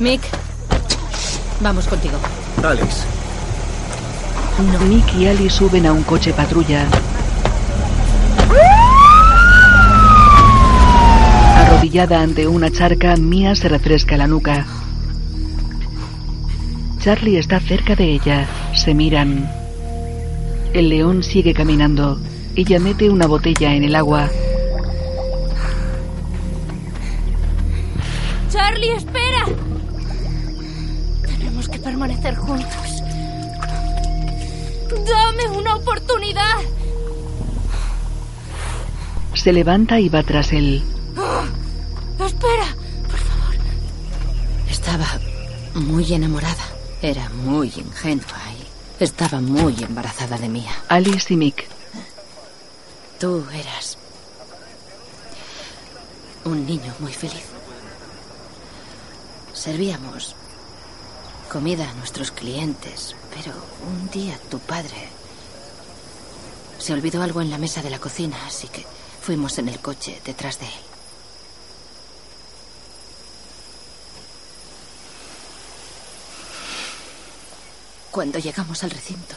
[0.00, 0.22] Mick,
[1.60, 2.18] vamos contigo.
[2.64, 3.04] Alice.
[4.88, 6.88] Mick y Ali suben a un coche patrulla.
[11.94, 14.66] Arrodillada ante una charca, Mia se refresca la nuca.
[16.98, 18.48] Charlie está cerca de ella.
[18.74, 19.48] Se miran.
[20.72, 22.18] El león sigue caminando.
[22.56, 24.28] Ella mete una botella en el agua.
[28.50, 29.44] Charlie, espera.
[31.24, 33.02] Tenemos que permanecer juntos.
[34.90, 36.58] Dame una oportunidad.
[39.34, 40.82] Se levanta y va tras él.
[45.94, 46.66] Muy enamorada.
[47.02, 50.72] Era muy ingenua y estaba muy embarazada de Mía.
[50.88, 51.68] Alice y Mick.
[53.20, 53.96] Tú eras
[56.44, 57.44] un niño muy feliz.
[59.52, 60.34] Servíamos
[61.48, 63.52] comida a nuestros clientes, pero
[63.86, 65.10] un día tu padre
[66.76, 68.84] se olvidó algo en la mesa de la cocina, así que
[69.22, 70.93] fuimos en el coche detrás de él.
[78.14, 79.34] Cuando llegamos al recinto,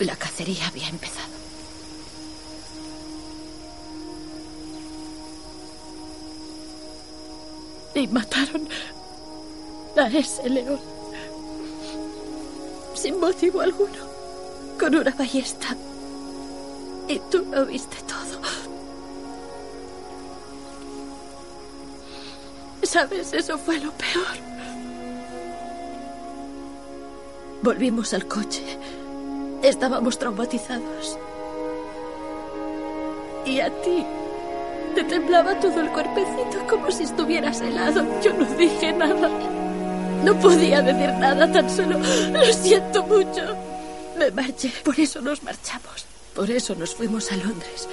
[0.00, 1.32] la cacería había empezado.
[7.94, 8.68] Y mataron
[9.96, 10.80] a ese león.
[12.96, 14.08] Sin motivo alguno.
[14.80, 15.76] Con una ballesta.
[17.06, 18.40] Y tú lo viste todo.
[22.82, 23.32] ¿Sabes?
[23.32, 24.55] Eso fue lo peor.
[27.62, 28.62] Volvimos al coche.
[29.62, 31.18] Estábamos traumatizados.
[33.44, 34.04] Y a ti
[34.94, 38.04] te temblaba todo el cuerpecito como si estuvieras helado.
[38.22, 39.30] Yo no dije nada.
[40.24, 43.42] No podía decir nada, tan solo lo siento mucho.
[44.18, 46.06] Me marché, por eso nos marchamos.
[46.34, 47.88] Por eso nos fuimos a Londres.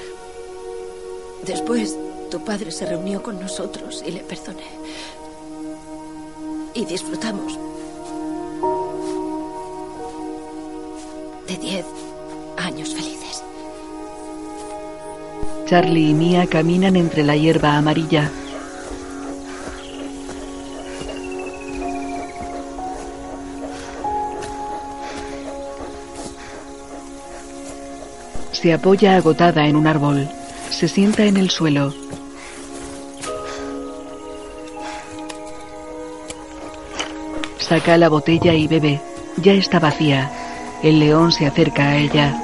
[1.46, 1.98] Después,
[2.32, 4.68] tu padre se reunió con nosotros y le perdoné.
[6.74, 7.60] Y disfrutamos
[11.48, 11.86] de diez
[12.58, 13.44] años felices.
[15.66, 18.30] Charlie y Mia caminan entre la hierba amarilla.
[28.52, 30.30] Se apoya agotada en un árbol.
[30.70, 31.94] Se sienta en el suelo.
[37.58, 39.02] Saca la botella y bebe.
[39.38, 40.43] Ya está vacía.
[40.84, 42.38] El león se acerca a ella.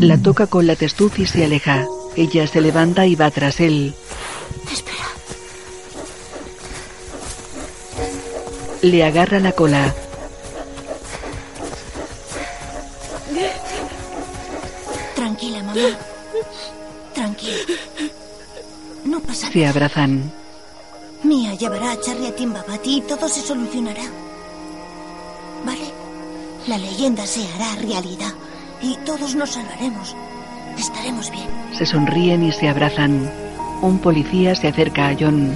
[0.00, 1.84] La toca con la testuz y se aleja.
[2.14, 3.92] Ella se levanta y va tras él.
[4.72, 5.08] Espera.
[8.82, 9.92] Le agarra la cola.
[15.16, 15.80] Tranquila, mamá.
[17.14, 17.56] Tranquila.
[19.04, 20.45] No pasa Se abrazan.
[21.26, 24.04] Mia llevará a Charlie a Timbabati y todo se solucionará.
[25.64, 25.92] ¿Vale?
[26.68, 28.32] La leyenda se hará realidad
[28.80, 30.14] y todos nos salvaremos.
[30.78, 31.48] Estaremos bien.
[31.76, 33.30] Se sonríen y se abrazan.
[33.82, 35.52] Un policía se acerca a John.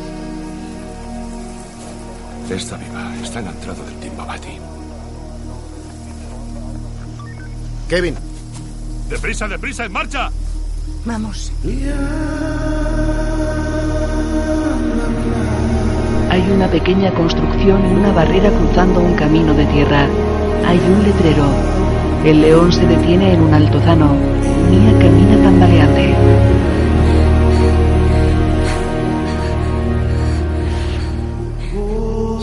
[2.50, 3.14] Está viva.
[3.22, 4.58] Está en la entrada del Timbabati.
[7.88, 8.16] Kevin.
[9.08, 10.30] ¡Deprisa, deprisa, en marcha!
[11.04, 11.52] Vamos.
[16.50, 20.08] Hay una pequeña construcción y una barrera cruzando un camino de tierra.
[20.66, 21.44] Hay un letrero.
[22.24, 24.16] El león se detiene en un altozano.
[24.68, 26.12] Mia camina tambaleante.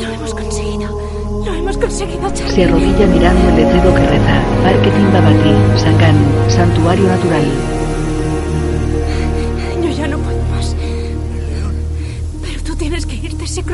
[0.02, 1.02] Lo hemos conseguido.
[1.46, 2.56] Lo hemos conseguido, Charlie.
[2.56, 4.42] Se arrodilla mirando el letrero que reza.
[4.64, 6.16] Parque Timbabati, Sangán,
[6.48, 7.77] Santuario Natural.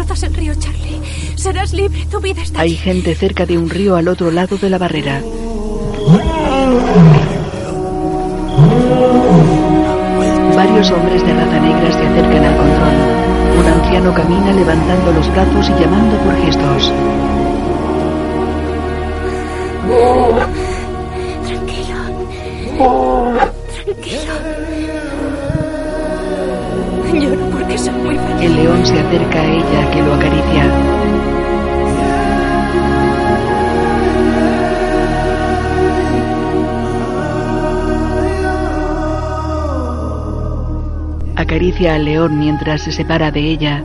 [0.05, 1.01] Cruzas el río, Charlie.
[1.35, 4.69] Serás libre, tu vida está Hay gente cerca de un río al otro lado de
[4.69, 5.21] la barrera.
[10.83, 12.93] Dos hombres de raza negra se acercan al control.
[13.57, 16.91] Un anciano camina levantando los brazos y llamando por gestos.
[28.41, 30.93] El león se acerca a ella que lo acaricia.
[41.35, 43.83] Acaricia al león mientras se separa de ella.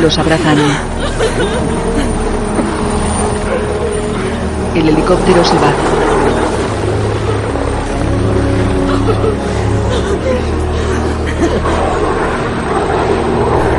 [0.00, 0.58] Los abrazan.
[4.74, 5.72] El helicóptero se va.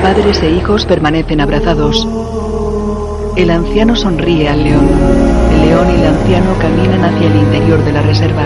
[0.02, 2.08] Padres e hijos permanecen abrazados.
[3.36, 4.90] El anciano sonríe al león.
[5.54, 8.44] El león y el anciano caminan hacia el interior de la reserva.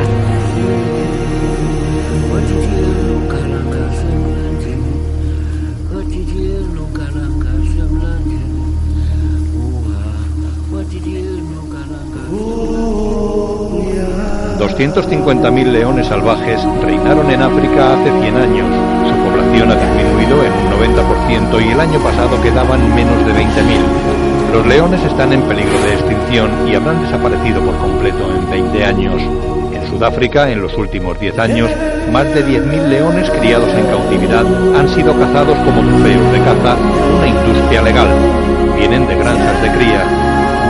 [14.83, 18.67] ...250.000 leones salvajes reinaron en África hace 100 años.
[19.07, 24.51] Su población ha disminuido en un 90% y el año pasado quedaban menos de 20.000.
[24.51, 29.21] Los leones están en peligro de extinción y habrán desaparecido por completo en 20 años.
[29.73, 31.71] En Sudáfrica, en los últimos 10 años,
[32.11, 34.45] más de 10.000 leones criados en cautividad
[34.77, 36.75] han sido cazados como trofeos de caza,
[37.17, 38.07] una industria legal.
[38.75, 40.22] Vienen de granjas de cría.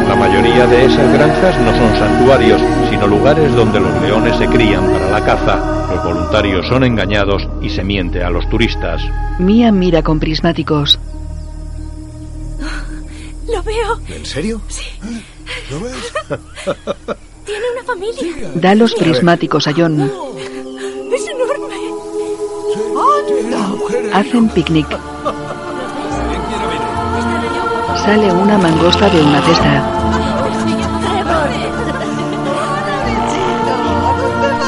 [0.08, 4.86] La mayoría de esas granjas no son santuarios, sino lugares donde los leones se crían
[4.92, 5.88] para la caza.
[5.90, 9.02] Los voluntarios son engañados y se miente a los turistas.
[9.40, 11.00] Mia mira con prismáticos.
[13.48, 14.00] Lo veo.
[14.10, 14.62] ¿En serio?
[14.68, 14.84] Sí.
[15.72, 16.14] ¿Lo ves?
[17.46, 18.52] Tiene una familia.
[18.56, 20.02] Da los prismáticos a John.
[20.02, 21.76] Es enorme.
[24.14, 24.88] Hacen picnic.
[28.06, 29.82] Sale una mangosta de una cesta.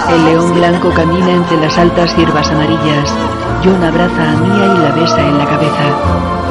[0.09, 3.13] El león blanco camina entre las altas hierbas amarillas.
[3.61, 6.44] John abraza a Mia y la besa en la cabeza.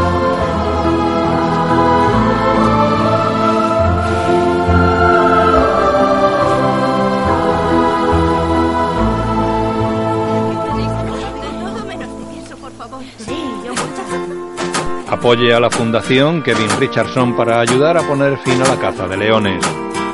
[15.25, 19.17] Apoye a la Fundación Kevin Richardson para ayudar a poner fin a la caza de
[19.17, 19.65] leones.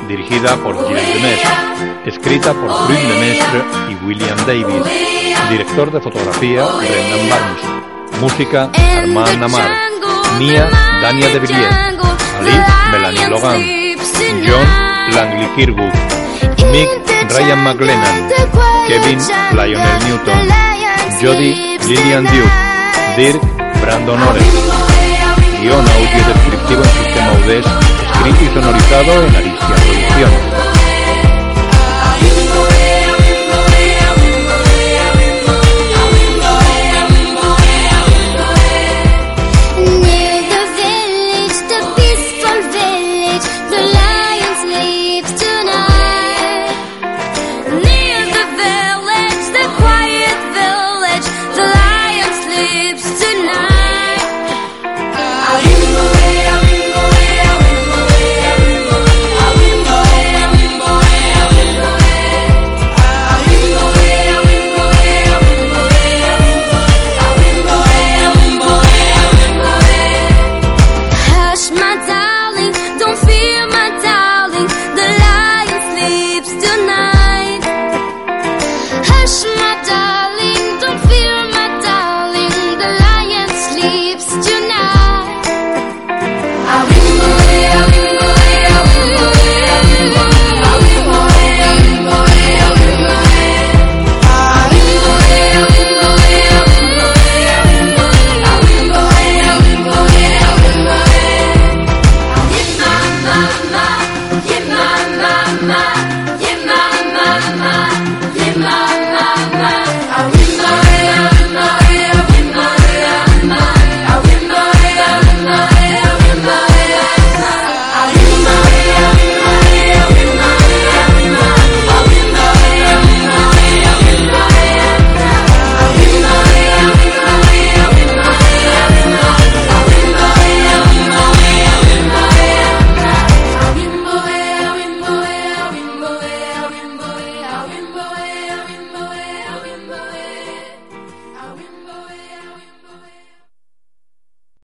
[0.07, 1.51] Dirigida por Gilles Demestre.
[2.05, 4.85] Escrita por Fruit Demestre y William Davis.
[5.49, 8.21] Director de fotografía Brendan Barnes.
[8.21, 8.69] Música
[8.99, 9.69] Armand Amar.
[10.39, 10.69] Mia
[11.01, 11.75] Dania de Villiers.
[12.39, 12.51] Ali
[12.93, 13.61] Melanie Logan.
[14.47, 15.93] John Langley Kirwood.
[16.71, 16.89] Mick
[17.33, 18.29] Ryan McLennan.
[18.87, 19.19] Kevin
[19.57, 20.47] Lionel Newton.
[21.21, 22.51] Jody Lillian Duke.
[23.17, 23.41] Dirk
[23.81, 24.80] Brandon Ores
[25.61, 27.65] guion audio descriptivo en sistema UDES,
[28.25, 30.50] escrito y sonorizado en Alicia Producciones.